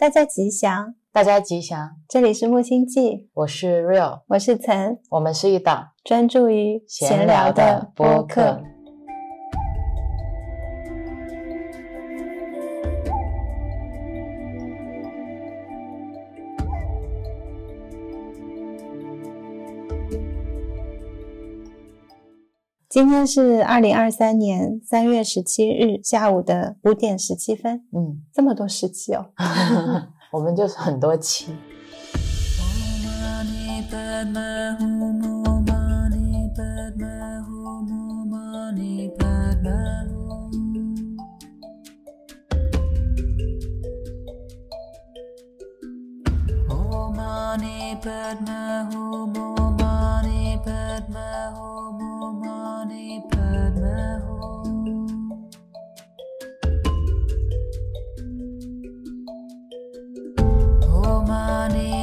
[0.00, 1.90] 大家吉祥，大家吉祥。
[2.08, 8.62] 这里是木星记，我是 Real，我是岑，我们是一档专注于闲聊的播客。
[22.90, 27.84] 今天是二零二三年三月十七日下午的五点十七分。
[27.92, 29.26] 嗯，这么多十七哦，
[30.32, 31.54] 我们就是很多期。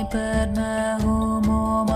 [0.10, 1.88] Padma Hum Om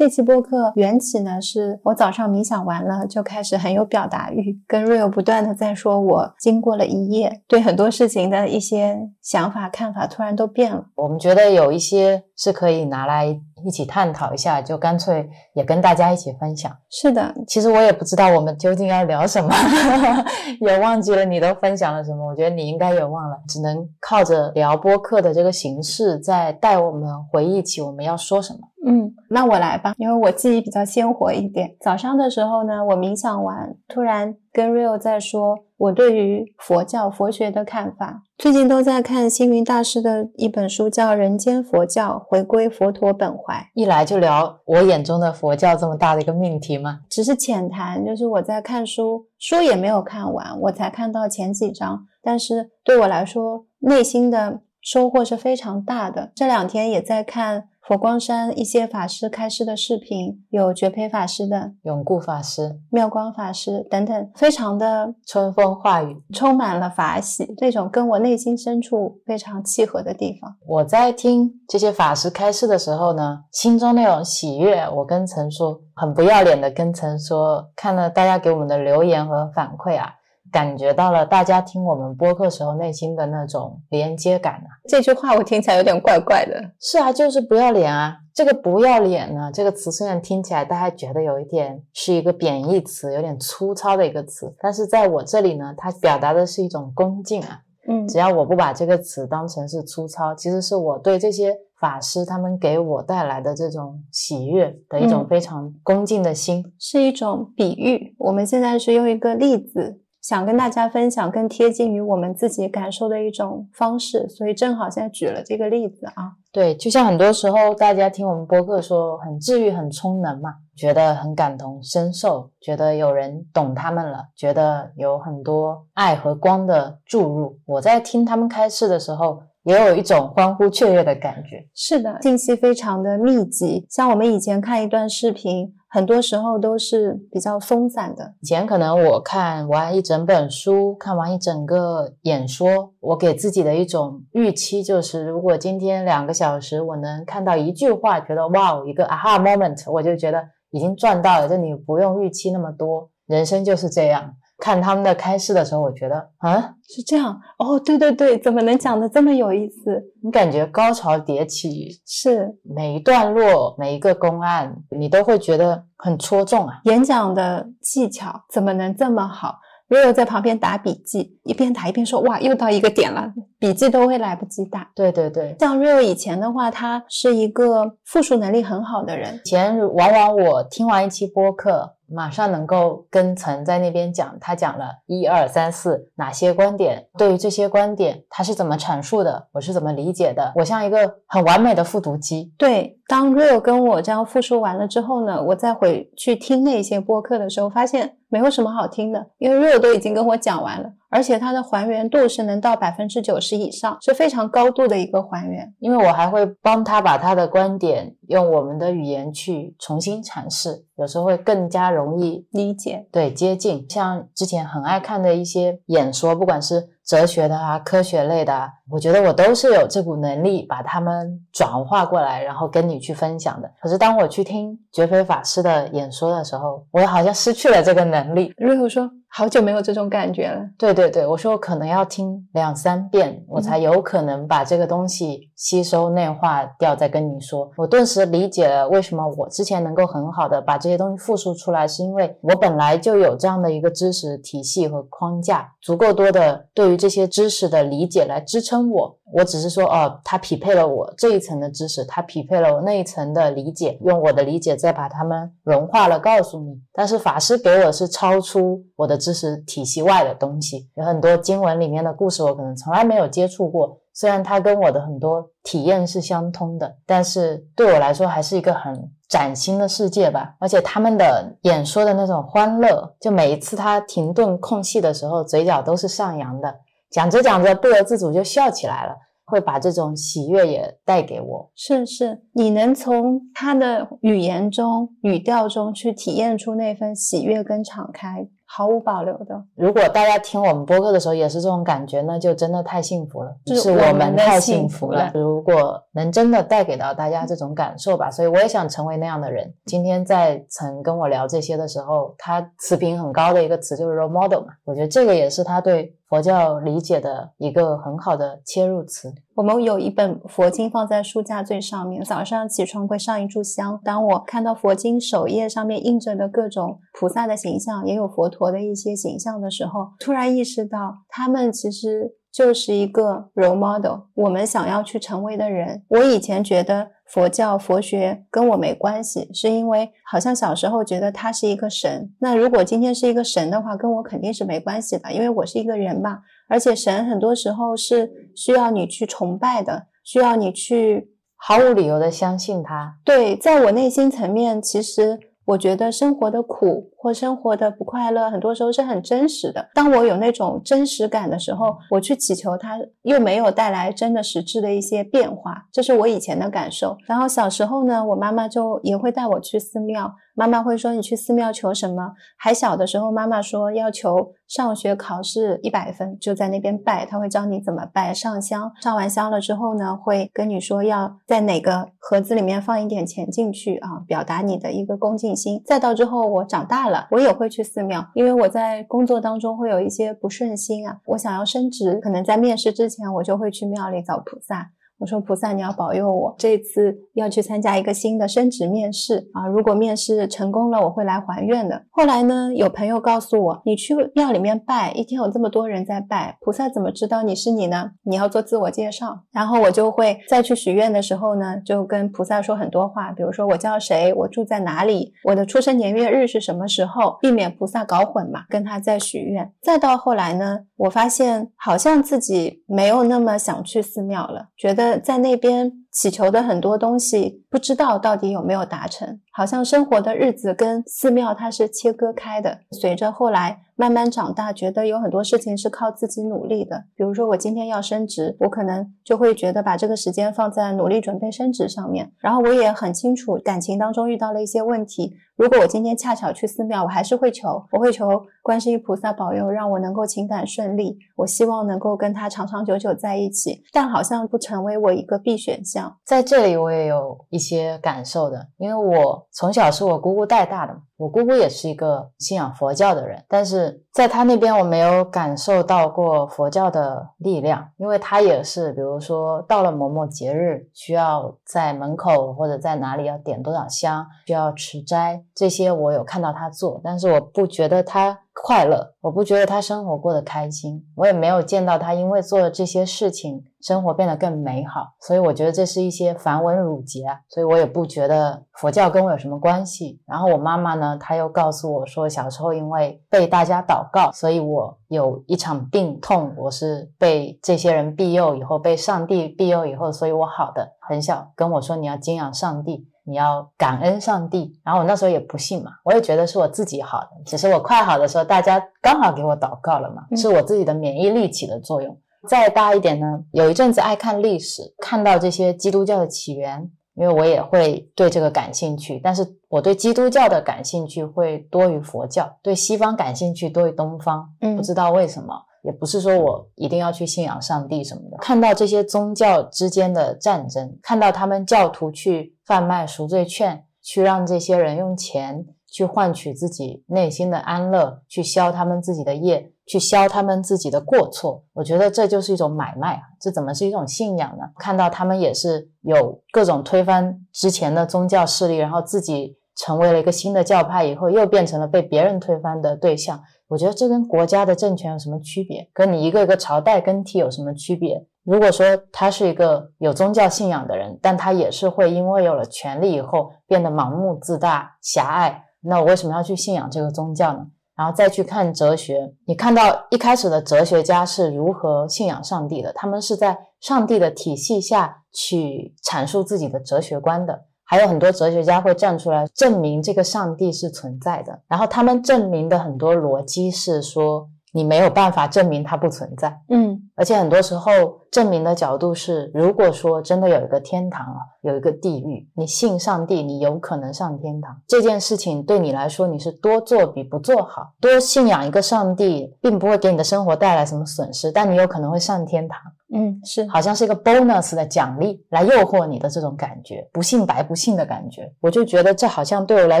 [0.02, 10.86] 这期播客缘起呢，是我早上冥想完了就开始很有表达欲，跟 Real 不断的在说，我经过了一夜，对很多事情的一些想法看法突然都变了。
[10.96, 13.26] 我们觉得有一些是可以拿来
[13.64, 16.76] 一起探讨一下，就干脆也跟大家一起分享。
[16.90, 19.54] 是的，其实我也不知道我们究竟要聊什么，
[20.62, 22.26] 也忘记了你都分享了什么。
[22.28, 28.58] 我觉得你应该也忘了，只能靠着聊播客的这个形式，在带我们回忆起我们要说什么。
[28.84, 31.76] 嗯，那我来吧，因为我记忆比较鲜活一点。
[31.80, 38.24] 早上的时候呢，我冥想完，突然跟 Real 在说我对于佛教佛学的看法。
[38.36, 43.54] 最近都在看星云大师的一本书，叫《人间佛教：回归佛陀本怀》。
[43.74, 47.02] 一来就聊我眼中的佛教这么大的一个命题吗？
[47.08, 56.32] 只是浅谈，就是我在看书，书也没有看完，我才看到前几章，但是对我来说，内心的收获是非常大的。
[56.34, 57.68] 这两天也在看。
[57.86, 70.54] 佛光山一些法师开示的视频，有觉培法师的、永固法师、妙光法师等等，非常的春风化雨，充满了法喜，那种跟我内心深处非常契合的地方。
[70.64, 80.14] 我在听这些法师开示的时候呢，心中那种喜悦，我跟陈说，很不要脸的跟陈说，看了大家给我们的留言和反馈啊。
[80.52, 84.68] 感觉到了大家听我们播客时候内心的那种连接感啊！
[84.86, 86.62] 这句话我听起来有点怪怪的。
[86.78, 88.18] 是啊，就是不要脸啊！
[88.34, 97.60] 这个不要脸呢，这个词虽然听起来大家觉得有一点是一个贬义词，有点粗糙的一个词，但是在我这里呢，它表达的是一种恭敬啊。
[97.88, 108.14] 嗯，只要我不把这个词当成是粗糙，其实是我对这些法师他们给我带来的这种喜悦的一种非常恭敬的心，是一种比喻。
[108.18, 110.01] 我们现在是用一个例子。
[110.22, 116.32] 想跟大家分享更贴近于我们自己感受的一种方式，所以正好现在举了这个例子啊。
[116.52, 127.58] 对，就像很多时候大家听我们播客说很治愈、很充能嘛，觉得很感同身受，觉得有人懂他们了，觉得有很多爱和光的注入。
[127.66, 129.42] 我在听他们开示的时候。
[129.64, 131.64] 也有一种欢呼雀跃的感觉。
[131.72, 133.86] 是的，信息非常的密集。
[133.88, 138.32] 像我们以前看一段视频，很多时候都是比较松散的。
[138.40, 151.46] 以前可能我看完一整本书，看完一整个演说，我给自己的一种预期就是，如果今天两个小时我能看到一句话，觉得哇，一个 aha moment，我就觉得已经赚到了。
[151.46, 154.32] 就你不用预期那么多，人生就是这样。
[154.62, 160.00] 看他们的开示的时候，我觉得啊，是这样哦，对对对，怎么能讲的这么有意思？
[160.22, 166.80] 你感觉高潮迭起，是每一段落、每一个公案，你都会觉得很戳中啊。
[166.84, 169.56] 演讲的技巧怎么能这么好？
[169.88, 174.88] 如果在旁边打笔记，一边打一边说，哇，又到一个点了，笔记都会来不及打。
[174.94, 179.40] 对对对，像 Rio 以前的话，他是一个复述能力很好的人。
[179.44, 181.96] 以前往往我听完一期播客。
[182.14, 192.52] 马上能够跟曾在那边讲，他讲了一二三四哪些观点，对于这些观点他是怎么阐述的，我是怎么理解的，我像一个很完美的复读机。
[192.58, 200.90] 对，当 Real 跟我这样复述完了之后呢，我再回去听那些播客的时候，发现没有什么好听的，因为 Real 都已经跟我讲完了。
[201.12, 205.74] 而且它的还原度是能到百分之九十以上，是非常高度的一个还原。
[205.78, 213.86] 因为我还会帮他把他的观点用我们的语言去重新阐释，有时候会更加容易理解，对接近。
[213.90, 223.70] 像之前很爱看的一些演说，不管是哲学的啊、科学类的，啊，我觉得我都是有这股能力把它们转化过来，然后跟你去分享的。
[223.80, 228.52] 可是当我去听觉飞法师的演说的时候，我好像失去了这个能力。
[228.56, 229.10] 瑞虎说。
[229.34, 230.60] 好久没有这种感觉了。
[230.76, 237.70] 对对对，我说我可能要听两三遍，我才有可能把这个东西吸收内化掉，再跟你说。
[237.78, 249.18] 我顿时理解了为什么我之前能够很好的把这些东西复述出来，是因为我本来就有这样的一个知识体系和框架，足够多的对于这些知识的理解来支撑我。
[249.32, 256.78] 我只是说，哦，它匹配了我这一层的知识，它匹配了我那一层的理解，用我的理解再把它们融化了，告诉你。
[256.92, 264.01] 但是法师给我是超出我的知识体系外的东西，有很多经文里面的故事，我可能从来没有接触过。
[264.14, 270.54] 虽然它跟我的很多体验是相通的，但是对我来说还是一个很崭新的世界吧。
[270.60, 276.74] 而且他们的演说的那种欢乐，就每一次他停顿空隙的时候，嘴角都是上扬的。
[277.10, 279.14] 讲着讲着，不由自主就笑起来了，
[279.44, 281.70] 会把这种喜悦也带给我。
[281.74, 288.48] 是是，你能从他的语言中、语调中去体验出那份喜悦跟敞开。
[288.74, 289.62] 毫无保留的。
[289.74, 295.30] 如果大家听我们播客的时候也是这种感觉，那就真的太幸福了，就是我们太幸福了。
[295.34, 299.70] 如果能真的带给到大家这种感受吧，所以我也想成为那样的人。
[299.84, 309.34] 今天在曾跟我聊这些的时候，他词频很高的一个词就是 role model 嘛，我觉得这个也是他对佛教理解的一个很好的切入词。
[309.54, 314.00] 我们有一本佛经放在书架最上面，早上起床会上一炷香。
[314.02, 326.02] 当我看到佛经首页上面印着的各种菩萨的形象，也有佛陀的一些形象的时候，突然意识到他们其实就是一个 role model，我们想要去成为的人。
[326.08, 327.10] 我以前觉得。
[327.32, 332.30] 佛教佛学跟我没关系，是因为好像小时候觉得他是一个神。
[332.40, 336.40] 那如果今天是一个神的话，跟我肯定是没关系的，因为我是一个人嘛。
[336.68, 343.14] 而且神很多时候是需要你去崇拜的，需要你去毫无理由的相信他。
[343.24, 347.11] 对，在我内心层面，其实我觉得生活的苦。
[347.22, 349.88] 或生活的不快乐，很多时候是很真实的。
[349.94, 357.16] 当我有那种真实感的时候，我去祈求它，又没有带来真的实质的一些变化，这是我以前的感受。
[357.28, 362.32] 然后小时候呢，我妈妈就也会带我去寺庙，妈妈会说你去寺庙求什么？
[362.58, 375.80] 还小的时候，妈妈说要求上学考试一百分，就在那边拜，他会教你怎么拜，上香，上完香了之后呢，会跟你说要在哪个盒子里面放一点钱进去啊，表达你的一个恭敬心。
[375.86, 377.11] 再到之后，我长大了。
[377.30, 384.90] 我也会去寺庙，因为我在工作当中会有一些不顺心啊，我想要升职，可能在面试之前，我就会去庙里找菩萨。
[385.22, 389.68] 我说菩萨，你要保佑我这次要去参加一个新的升职面试啊！
[389.68, 392.02] 如果面试成功了，我会来还愿的。
[392.10, 398.10] 后来呢，有朋友告诉我，你去庙里面拜，一天有这么多人在拜，菩萨怎么知道你是你呢？
[398.24, 399.44] 你要做自我介绍。
[399.52, 408.64] 然后我就会再去许愿的时候呢，就跟菩萨说很多话，比如说我叫谁，我住在哪里，我的出生年月日是什么时候，避免菩萨搞混嘛。
[408.68, 409.72] 跟他再许愿。
[409.80, 415.11] 再到后来呢，我发现好像自己没有那么想去寺庙了，觉得。
[415.18, 419.40] 在那边祈求的很多东西，不知道到底有没有达成。
[419.50, 422.78] 好像生活的日子跟寺庙它是切割开的。
[422.90, 427.04] 随着后来慢慢长大，觉得有很多事情是靠自己努力的。
[427.14, 432.30] 比如说，我今天要升职，我可能就会觉得把这个时间放在努力准备升职上面。
[432.38, 435.34] 然后我也很清楚，感情当中遇到了一些问题。
[435.56, 441.18] 如果我今天恰巧去寺庙，我还是会求，我会求观世音菩萨保佑，让我能够情感顺利。
[441.36, 446.01] 我希望能够跟他长长久久在一起，但好像不成为我一个必选项。
[446.24, 450.96] 在这里，我也有一些感受的，因为我从小是我姑姑带大的。
[451.22, 473.62] 我姑姑也是一个信仰佛教的人，但是在她那边我没有感受到过佛教的力量，因为她也是，比如说到了某某节日，需要在门口或者在哪里要点多少香，需要持斋，这些我有看到她做，但是我不觉得她快乐，我不觉得她生活过得开心，我也没有见到她因为做了这些事情。
[473.82, 480.22] 生活变得更美好，所以我觉得这是一些繁文缛节，所以我也不觉得佛教跟我有什么关系。
[480.24, 494.78] 然后我妈妈呢，她又告诉我说，小时候因为被大家祷告，所以我有一场病痛，我是被这些人庇佑以后，被上帝庇佑以后，所以我好的很小跟我说你要敬仰上帝，你要感恩上帝。
[494.84, 502.18] 然后我那时候也不信嘛，我也觉得是我自己好的，只是我快好的时候，大家刚好给我祷告了嘛，是我自己的免疫力起的作用。
[502.48, 509.20] 再大一点呢，有一阵子爱看历史，看到这些基督教的起源，因为我也会对这个感兴趣。
[509.22, 515.54] 但是我对基督教的感兴趣会多于佛教，对西方感兴趣多于东方，不知道为什么。
[515.82, 518.36] 也不是说我一定要去信仰上帝什么的。
[518.38, 529.68] 看到这些宗教之间的战争，看到他们教徒去贩卖赎罪券，去让这些人用钱去换取自己内心的安乐，去消他们自己的业。
[529.84, 533.22] 去消他们自己的过错，我觉得这就是一种买卖啊！
[533.40, 534.62] 这怎么是一种信仰呢？
[534.78, 543.42] 看到他们也是有各种推翻之前的宗教势力，然后自己成为了一个新的教派以后，又变成了被别人推翻的对象。
[543.68, 545.90] 我觉得这跟国家的政权有什么区别？
[545.92, 548.24] 跟你一个一个朝代更替有什么区别？
[548.44, 557.66] 如果说他是一个有宗教信仰的人，但他也是会因为有了权力以后变得盲目自大、狭隘，那我为什么要去信仰这个宗教呢？
[557.94, 562.90] 然后再去看哲学，你看到一开始的哲学家是如何信仰上帝的？
[562.94, 567.66] 他们是在上帝的体系下去阐述自己的哲学观的。
[567.84, 571.60] 还有很多哲学家会站出来证明这个上帝是存在的。
[571.68, 576.60] 然后他们证明的很多逻辑是说，你没有办法证明它不存在。
[576.68, 577.92] 嗯，而且很多时候
[578.30, 581.38] 证明的角度是，如果说真的有一个天堂啊。
[581.62, 584.76] 有一个地狱，你信上帝，你有可能上天堂。
[584.88, 587.92] 这件事情对你来说，你是多做比不做好。
[588.00, 592.80] 多信仰一个上帝，并不会给你的生活带来什么损失，但你有可能会上天堂。
[593.14, 598.52] 嗯，是，好像是一个 bonus 的奖励，来诱惑你的这种感觉，不信白不信的感觉。
[598.60, 600.00] 我就觉得这好像对我来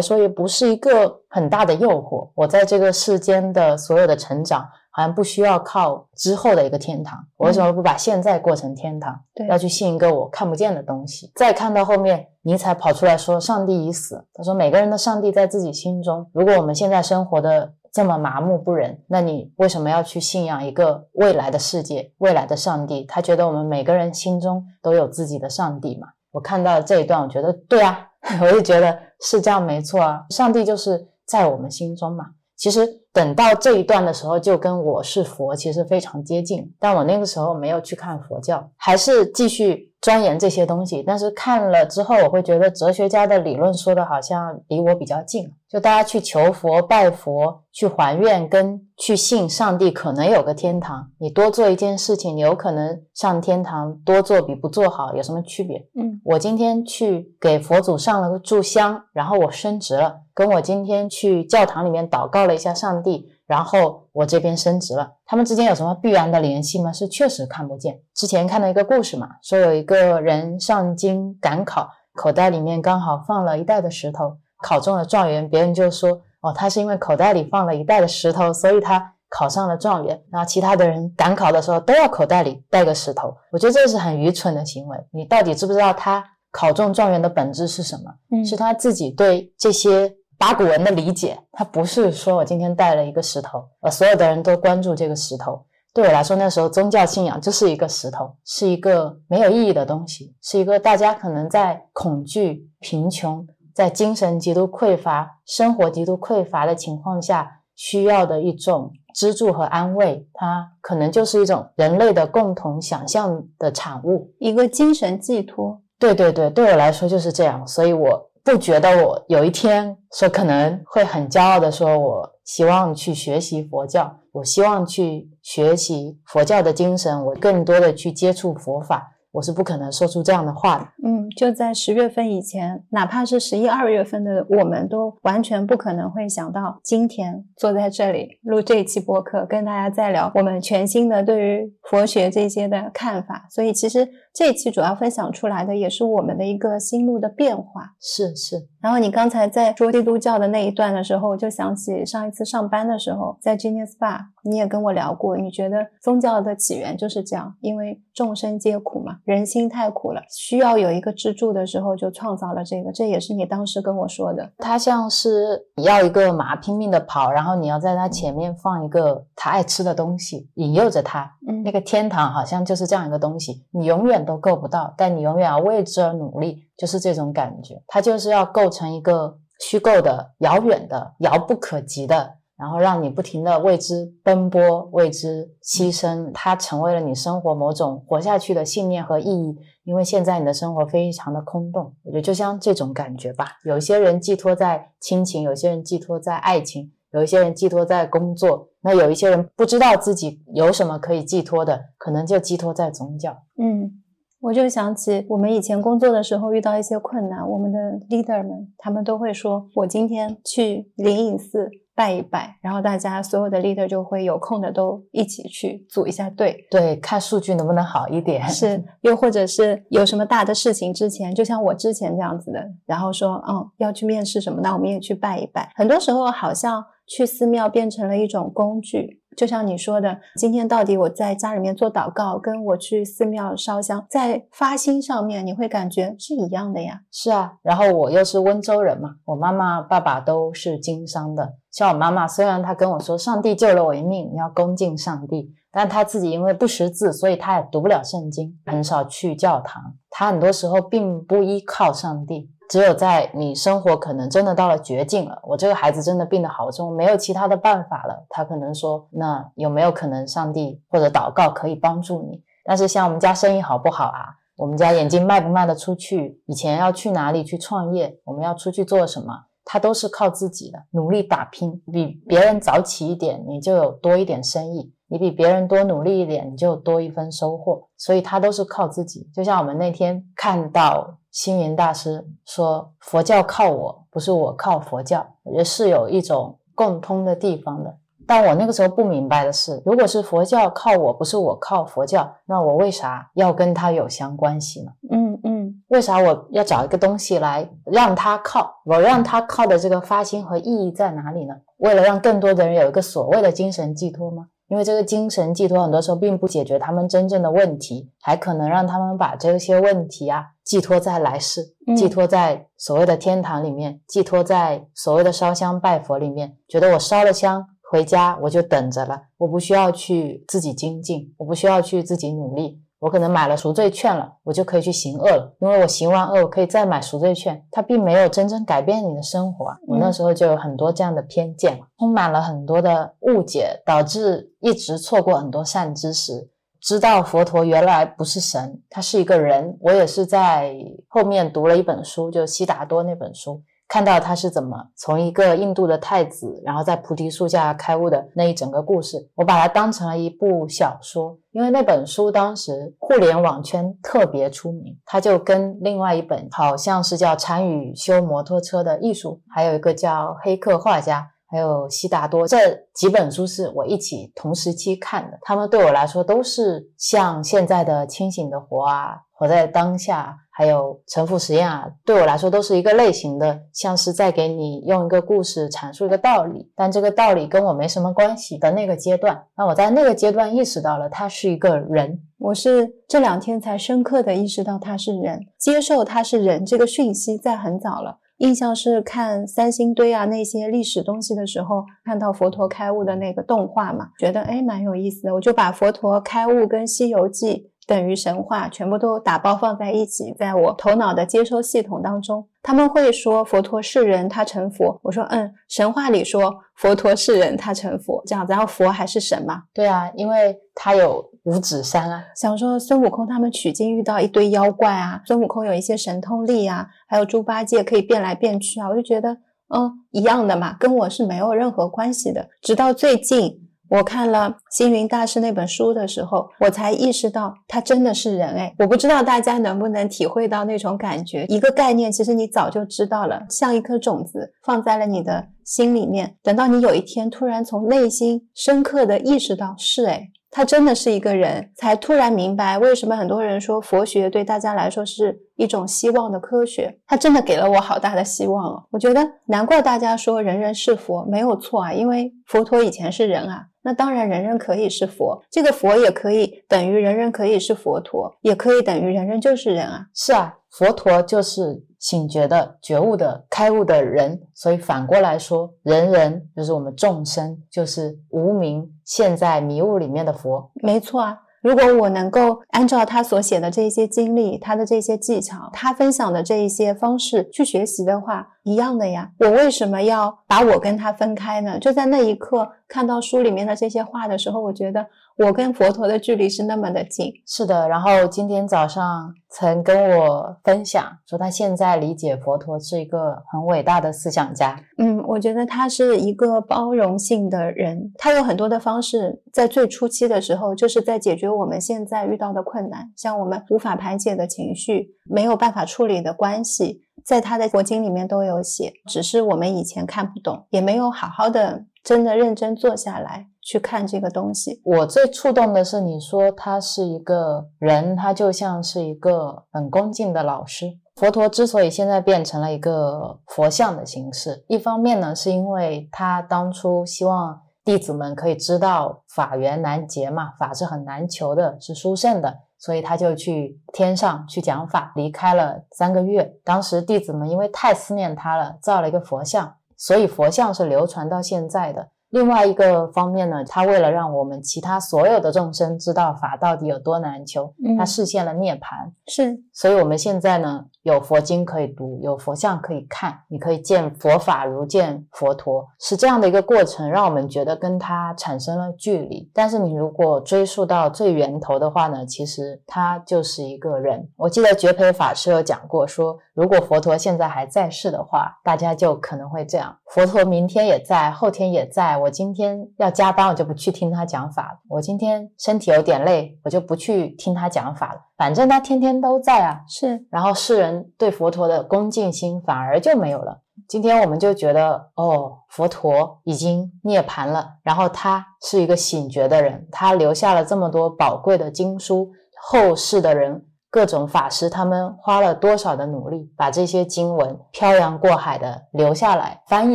[0.00, 2.30] 说也不是一个很大的诱惑。
[2.34, 4.68] 我在这个世间的所有的成长。
[4.94, 9.18] 好像不需要靠之后的一个天堂，我为什么不把现在过成天堂？
[9.34, 11.32] 对，要去信一个我看不见的东西。
[11.34, 14.22] 再看到后面，尼采跑出来说上帝已死。
[14.34, 16.28] 他说每个人的上帝在自己心中。
[16.34, 23.04] 如果我们现在生活的这么麻木不仁，那你为什么要去信仰一个未来的世界、未来的上帝？
[23.04, 26.08] 他觉得我们每个人心中都有自己的上帝嘛？
[26.30, 28.08] 我看到这一段，我觉得对啊，
[28.40, 32.26] 我就觉得是这样，没错啊，上帝就是在我们心中嘛。
[32.56, 33.00] 其实。
[33.14, 41.02] 等到这一段的时候，就跟我是佛其实非常接近，但我那个时候没有去看佛教，还是继续钻研这些东西。
[41.02, 45.50] 但是看了之后，我会觉得哲学家的理论说的好像离我比较近。
[45.66, 51.08] 就大家去求佛、拜佛、去还愿，跟去信上帝可能有个天堂。
[51.18, 53.96] 你多做一件事情，你有可能上天堂。
[54.04, 55.78] 多做比不做好有什么区别？
[55.98, 63.02] 嗯，我今天去给佛祖上了个炷香，然后我升职了，跟我今天去教堂里面祷告了一下上。
[63.02, 66.90] 地，然后我这边升职了，他们之间有什么必然的联系吗？
[66.90, 68.00] 是确实看不见。
[68.14, 80.18] 之前看到一个故事嘛，说有一个人上京赶考，口袋里面刚好放了一袋的石头，考中了状元，别人就说哦，他是因为口袋里放了一袋的石头，所以他考上了状元。
[80.30, 84.96] 然后其他的人赶考的时候都要口袋里带个石头，我觉得这是很愚蠢的行为。
[85.10, 88.04] 你到底知不知道他考中状元的本质是什么？
[88.30, 90.16] 嗯，是他自己对这些。
[90.42, 95.64] 八股文的理解，它不是说我今天带了一个石头，呃，所有的人都关注这个石头。
[95.94, 110.26] 对我来说，那时候宗教信仰就是一个石头，是一个没有意义的东西，是一个大家可能在恐惧、贫穷、在精神极度匮乏、生活极度匮乏的情况下需要的一种支柱和安慰。
[110.34, 115.80] 它可能就是一种人类的共同想象的产物，一个精神寄托。
[116.00, 118.31] 对对对，对我来说就是这样，所以我。
[118.44, 129.10] 不觉得我有一天说可能会很骄傲的说，我希望去学习佛教，我希望去学习佛教的精神，我更多的去接触佛法。
[129.32, 131.08] 我是不可能说出这样的话的。
[131.08, 143.46] 嗯，就在十月份以前，哪怕是十一二月份的，我们都完全不可能会想到今天坐在这里录这一期播客，跟大家再聊我们全新的对于佛学这些的看法。
[143.48, 147.94] 所以，其实这一期主要分享出来的，也是我们的一个心路的变化。
[148.00, 148.68] 是是。
[148.80, 159.18] 然后你刚才在说基督教的那一段的时候，我就想起上一次上班的时候，在 Genius Bar，你也跟我聊过，你觉得宗教的起源就是这样，因为众生皆苦嘛。
[159.24, 162.90] 人心太苦了，需要有一个支柱的时候，就创造了这个。
[162.90, 164.50] 这也是你当时跟我说的。
[164.58, 171.30] 它像是你要一个马拼命的跑，然后你要在它前面放一个它爱吃的东西，引诱着它。
[171.46, 177.82] 嗯，那个天堂好像就是这样一个东西，你永远都够不到，但你永远要为之而努力，就是这种感觉。
[177.86, 182.34] 它就是要构成一个虚构的、遥远的、遥不可及的。
[182.54, 189.58] 然后让你不停的为之奔波，为之牺牲，它成为了你生活某种活下去的信念和意义。
[189.82, 193.48] 因为现在你的生活非常的空洞，我觉得就像这种感觉吧。
[193.64, 203.36] 有些人寄托在亲情，有些人寄托在爱情，有一些人寄托在工作，那有一些人不知道自己有什么可以寄托的，可能就寄托在宗教。
[203.58, 204.01] 嗯。
[204.42, 207.78] 我就想起我们以前工作的时候遇到一些困难，我们的
[208.10, 216.66] leader 们他们都会说：“我今天去灵隐寺拜一拜，然后大家所有的 leader 就会有空的都一起去组一下队。
[216.68, 218.42] 对，看数据能不能好一点。
[218.48, 225.70] 是， 又或者是有什么大的事情之前，就像我之前这样子的，然后说，嗯，要去面试什么，那我们也去拜一拜。
[225.76, 229.21] 很多时候好像去寺庙变成了一种工具。
[229.36, 237.00] 就像你说的，今天到底我在家里面做祷告，跟我去寺庙烧香，在发心上面，你会感觉是一样的呀。
[237.10, 241.54] 是啊，然后我又是温州人嘛，我妈妈、爸爸都是经商的。
[241.70, 249.82] 像我妈妈，虽然她跟我说上帝救了我一命，你要恭敬上帝，但她自己因为不识字，所以她也读不了圣经，很少去教堂。
[250.10, 252.51] 她很多时候并不依靠上帝。
[252.68, 258.24] 只有在你生活可能真的到了绝境了，我这个孩子真的病得好重，没有其他的办法了。
[258.30, 264.24] 他可能说：“那有没有可能上帝或者祷告可以帮助你？”但是像我们家生意好不好啊？
[264.56, 266.40] 我们家眼镜卖不卖得出去？
[266.46, 268.18] 以前要去哪里去创业？
[268.24, 269.34] 我们要出去做什么？
[269.64, 277.86] 他都是靠自己的努力打拼，比别人早起一点，你就有多一点生意；你比别人多努力一点，你就多一分收获。
[277.98, 279.28] 所以他都是靠自己。
[279.34, 281.18] 就像我们那天看到。
[281.32, 287.96] 星云大师说：“佛教靠我，不是我靠佛教。”我觉得是有一种共通的地方的。
[288.24, 294.92] 但我那个时候不明白的是，如果是佛教靠我，不是我靠佛教，那我为啥要跟他有相关系呢？
[295.10, 298.70] 嗯嗯，为啥我要找一个东西来让他靠？
[298.84, 301.54] 我让他靠的这个发心和意义在哪里呢？
[301.78, 304.46] 为了让更多的人有一个所谓的精神寄托吗？
[304.72, 322.80] 因为这个精神寄托很多时候并不解决他们真正的问题，还可能让他们把这些问题啊寄托在来世，寄托在所谓的天堂里面，寄托在所谓的烧香拜佛里面，觉得我烧了香回家我就等着了，我不需要去自己精进，我不需要去自己努力。
[323.02, 327.60] 我可能买了赎罪券了，我就可以去行恶了，因为我行完恶，我可以再买赎罪券。
[327.68, 329.76] 它并没有真正改变你的生活。
[329.88, 336.48] 我那时候就有很多这样的偏见，充满了很多的误解，导致一直错过很多善知识。
[336.80, 339.76] 知道佛陀原来不是神，他是一个人。
[339.80, 340.72] 我也是在
[341.08, 343.60] 后面读了一本书，就悉达多那本书。
[343.92, 362.56] 看到他是怎么从一个印度的太子，然后在菩提树下开悟的那一整个故事，我把它当成了一部小说，因为那本书当时互联网圈特别出名，它就跟另外一本好像是叫《禅语修摩托车的艺术》，还有一个叫《黑客画家》，还有悉达多这
[362.94, 370.38] 几本书是我一起同时期看的，他们对我来说都是像现在的清醒的活啊，活在当下。
[370.54, 379.42] 还有沉浮实验啊，对我来说都是一个类型的，像是在给你用一个故事阐述一个道理，但这个道理跟我没什么关系的那个阶段。
[379.56, 388.18] 那我在那个阶段意识到了他是一个人，我是这两天才深刻的意识到他是人，接受他是人这个讯息在很早了。
[388.38, 397.46] 印象是看三星堆啊那些历史东西的时候，看到佛陀开悟的那个动画嘛，觉得哎蛮有意思的，我就把佛陀开悟跟《西游记》。
[397.84, 405.00] 等于神话全部都打包放在一起，在我头脑的接收系统当中，他们会说佛陀是人，他成佛。
[405.02, 409.64] 我说，嗯，神话里说佛陀是人，他成佛，这样子，然后佛还是神嘛？
[409.74, 412.24] 对啊，因为他有五指山啊。
[412.36, 419.38] 想说孙悟空他们取经遇到一堆妖怪啊，孙悟空有一些神通力啊，还有猪八戒可以变来变去啊，我就觉得，
[419.74, 422.48] 嗯，一样的嘛，跟我是没有任何关系的。
[422.60, 423.58] 直到最近。
[423.92, 428.74] 我看了星云大师那本书的时候，我才意识到他真的是人哎！
[428.78, 431.44] 我不知道大家能不能体会到那种感觉。
[431.50, 436.34] 一个概念，其实你早就知道了，像一颗种子放在了你的心里面。
[436.42, 446.98] 等到你有一天突然从内心深刻的意识到是哎，他真的是一个人，才突然明白为什么很多人说佛学对大家来说是一种希望的科学。
[447.06, 448.84] 他真的给了我好大的希望哦！
[448.90, 453.68] 我觉得难怪大家说人人是佛没有错啊，因为佛陀以前是人啊。
[453.84, 460.06] 那当然，人人可以是佛，这个佛也可以等于人人可以是佛陀，也可以等于人人就是人啊。
[460.14, 470.68] 是啊，佛陀就是醒觉的、觉悟的、开悟的人，所以反过来说，人人就是我们众生，就是无名现在迷雾里面的佛。
[470.74, 471.38] 没错啊。
[471.60, 479.30] 如果我能够按照他所写的这些经历，他的这些技巧，他分享的这一些方式去学习的话，一样的呀。
[479.38, 481.78] 我为什么要把我跟他分开呢？
[481.78, 485.06] 就在那一刻看到书里面的这些话的时候，我觉得
[485.44, 487.32] 我跟佛陀的距离是那么的近。
[487.46, 494.78] 是的，然后今天早上曾跟我分享说，他现在理解佛陀是一个很伟大的思想家。
[494.98, 507.02] 嗯，我觉得他是一个包容性的人，他有很多的方式，在最初期的时候，就是在解决我们现在遇到的困难，像我们无法排解的情绪，没有办法处理的关系。
[507.24, 514.82] 在他的佛经里面都有写，只是我们以前看不懂，也没有好好的真的认真坐下来去看这个东西。
[514.84, 520.98] 我最触动的是你说他是一个人，他就像是一个很恭敬的老师。
[521.16, 536.50] 佛陀之所以现在变成了一个佛像的形式，一方面呢，是因为他当初希望弟子们可以知道法缘难结嘛，法是很难求的，是殊胜的，所以他就去天上去讲法，离开了三个月。
[536.64, 542.08] 当时弟子们因为太思念他了，造了一个佛像，所以佛像是流传到现在的。
[542.32, 549.12] 另外一个方面呢，他为了让我们其他所有的众生知道法到底有多难求，他实现了涅槃。
[549.26, 550.86] 是，所以我们现在呢。
[551.02, 559.50] 有佛经可以读，有佛像可以看，你可以见佛法如见佛陀，是这样的一个过程，让我们觉得跟他产生了距离。
[559.52, 564.28] 但是你如果追溯到最源头的话呢，其实他就是一个人。
[564.36, 578.20] 我记得觉培法师有讲过，说如果佛陀现在还在世的话，大家就可能会这样：佛陀明天也在，后天也在，我今天要加班，我就不去听他讲法了；我今天身体有点累，我就不去听他讲法了。
[578.42, 580.26] 反正他天天都在啊，是。
[580.28, 583.60] 然后世人对佛陀的恭敬心反而就没有了。
[583.86, 599.94] 今天我们就觉得，哦，佛陀已经涅槃了，然后他是一个醒觉的人，他留下了这么多宝贵的经书，后世的人各种法师他们花了多少的努力，把这些经文漂洋过海的留下来，翻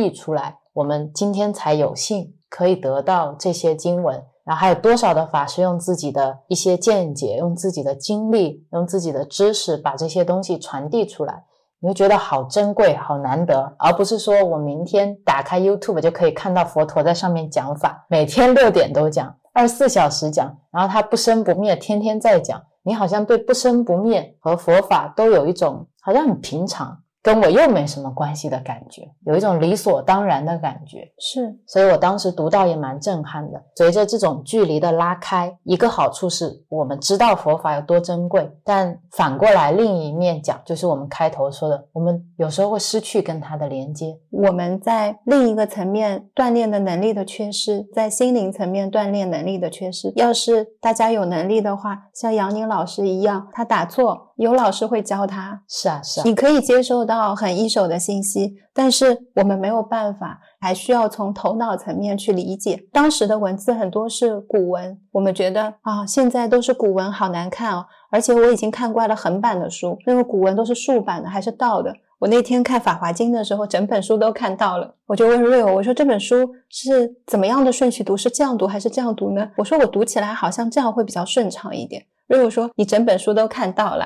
[0.00, 4.24] 译出来，我们今天才有幸可以得到这些经文。
[4.48, 11.44] 然后还有多少的法师用自己的一些见解，用自己的经历，用自己的知识把这些东西传递出来，
[11.80, 26.98] 你会觉得好珍贵、好难得，而不是说我明天打开 YouTube 就可以看到佛陀在上面讲法，每天六点都讲，二十四小时讲，然后他不生不灭，天天在讲，你好像对不生不灭和佛法都有一种好像很平常。
[27.22, 33.62] 跟我又没什么关系的感觉，有一种理所当然的感觉，是，所以我当时读到也蛮震撼的。
[33.76, 44.16] 随着这种距离的拉开，一个好处是我们知道佛法有多珍贵，但反过来另一面讲，就是我们开头说的，我们有时候会失去跟它的连接。
[44.30, 50.12] 我们在另一个层面锻炼的能力的缺失，在心灵层面锻炼能力的缺失。
[50.16, 54.28] 要是大家有能力的话，像杨宁老师一样，他打坐。
[54.38, 62.84] 有老师会教他，是啊，是啊，你可以接收到很一手的信息，但是我们没有办法，还需要从头脑层面去理解。
[62.92, 67.86] 当时的文字很多是古文，我们觉得啊，现在都是古文，好难看哦。
[68.10, 71.92] 而且我已经看惯了横版的书，那个古文都是竖版的，还是倒的。
[72.20, 78.16] 我那天看《法华经》的时候，整本书都看到了，我就问瑞欧，我说这本书是怎么样的顺序读？
[78.16, 79.50] 是这样读还是这样读呢？
[79.56, 82.04] 我说我读起来好像这样会比较顺畅一点。
[82.28, 84.04] 如果说你整本书都看到了，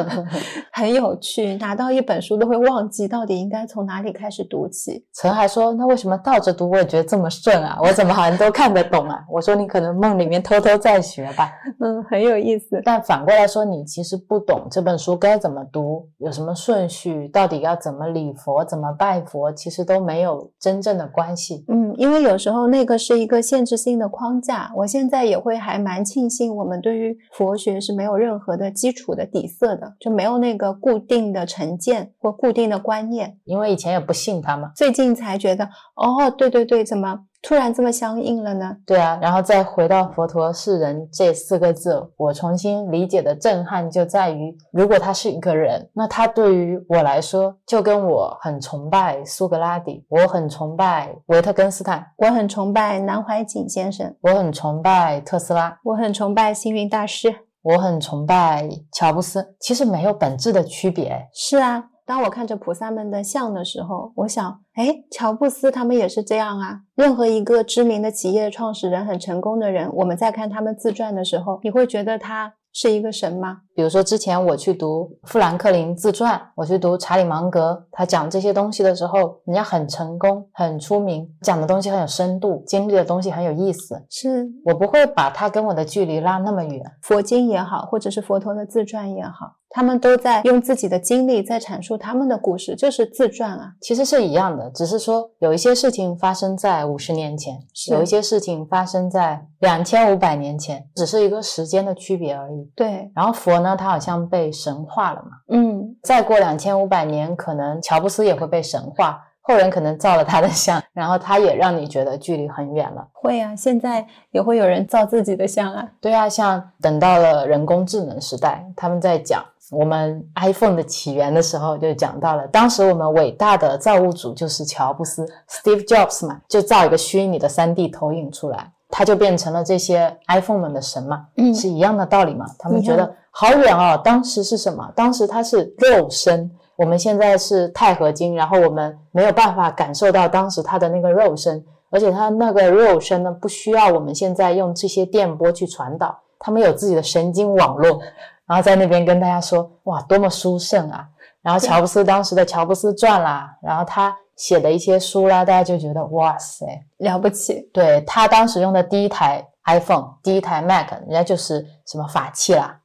[0.72, 1.54] 很有趣。
[1.56, 5.04] 拿到一本书都会忘记到底应该从哪里开始读起。
[5.14, 7.78] 陈还说：“那为什么倒着读我也觉得这么顺啊？
[7.84, 11.52] 我怎么好像都看得懂啊？”我说：“你可能梦里面偷偷在学吧。
[11.80, 12.80] ”嗯，很有意思。
[12.82, 21.64] 但反过来说，你其实不懂这本书该怎么读，有什么顺序，到底要怎么礼佛、怎么拜佛，其实都没有真正的关系。
[21.68, 24.72] 嗯，因为有时候那个是一个限制性的框架。
[24.76, 27.14] 我现在也会还蛮庆幸，我们对于。
[27.36, 34.70] 佛学是没有任何的基础的底色的，就没有那个固定的成见或固定的观念，因为以前也不信他嘛。
[34.76, 37.26] 最近才觉得，哦，对对对，怎么？
[37.46, 38.74] 突然这么相应了呢？
[38.86, 61.28] 对啊，然后再回到“佛陀是人”这四个字，我重新理解的震撼就在于，如果他是一个人，那他对于我来说，就跟我很崇拜苏格拉底，我很崇拜维特根斯坦，我很崇拜南怀瑾先生，我很崇拜特斯拉，我很崇拜星云大师，我很崇拜乔布斯，其实没有本质的区别。
[61.34, 61.90] 是啊。
[62.06, 66.80] 当我看着菩萨们的像的时候，我想，哎，乔布斯他们也是这样啊。
[66.94, 73.62] 任何一个知名的企业创始人、很成功的人，我们在看他们自传的时候，你会觉得他是一个神吗？
[73.74, 84.04] 比如说，之前我去读富兰克林自传，我去读查理芒格，他讲这些东西的时候，人家很成功、很出名，讲的东西很有深度，经历的东西很有意思。
[84.10, 86.82] 是我不会把他跟我的距离拉那么远。
[87.00, 89.56] 佛经也好，或者是佛陀的自传也好。
[89.74, 97.58] 他们都在用自己的经历在阐述他们的故事，就是自传啊，其实是一样的，只是说有一些事情发生在五十年前，
[97.90, 102.70] 有一些事情发生在两千五百年前，只是一个时间的区别而已。
[102.76, 109.20] 对，然后佛呢，他好像被神化了嘛，嗯，再过两千五百年，可能乔布斯也会被神化。
[109.46, 113.06] 后人可能造了他的像，然后他也让你觉得距离很远了。
[113.12, 115.86] 会啊，现在也会有人造自己的像啊。
[116.00, 132.46] 对啊，像等到了人工智能时代，他们在讲我们 iPhone 的起源的时候就讲到了，当时我们伟大的造物主就是乔布斯 Steve Jobs 嘛，就造一个虚拟的 3D 投影出来，他就变成了这些 iPhone 们的神嘛，嗯是一样的道理嘛。
[132.58, 134.92] 他们觉得好远哦，当时是什么？
[134.94, 148.00] 当时它是肉身，我们现在是钛合金，然后我们没有办法感受到当时它的那个肉身，而且它那个肉身呢，不需要我们现在用这些电波去传导，他们有自己的神经网络，
[148.46, 151.06] 然后在那边跟大家说，哇，多么殊胜啊！
[151.42, 156.66] 然后乔布斯当时的《乔布斯传》啦，然后他写的一些书啦，大家就觉得哇塞，
[156.98, 162.78] 了不起，对他当时用的第一台 iPhone，第一台 Mac，人家就是什么法器啦，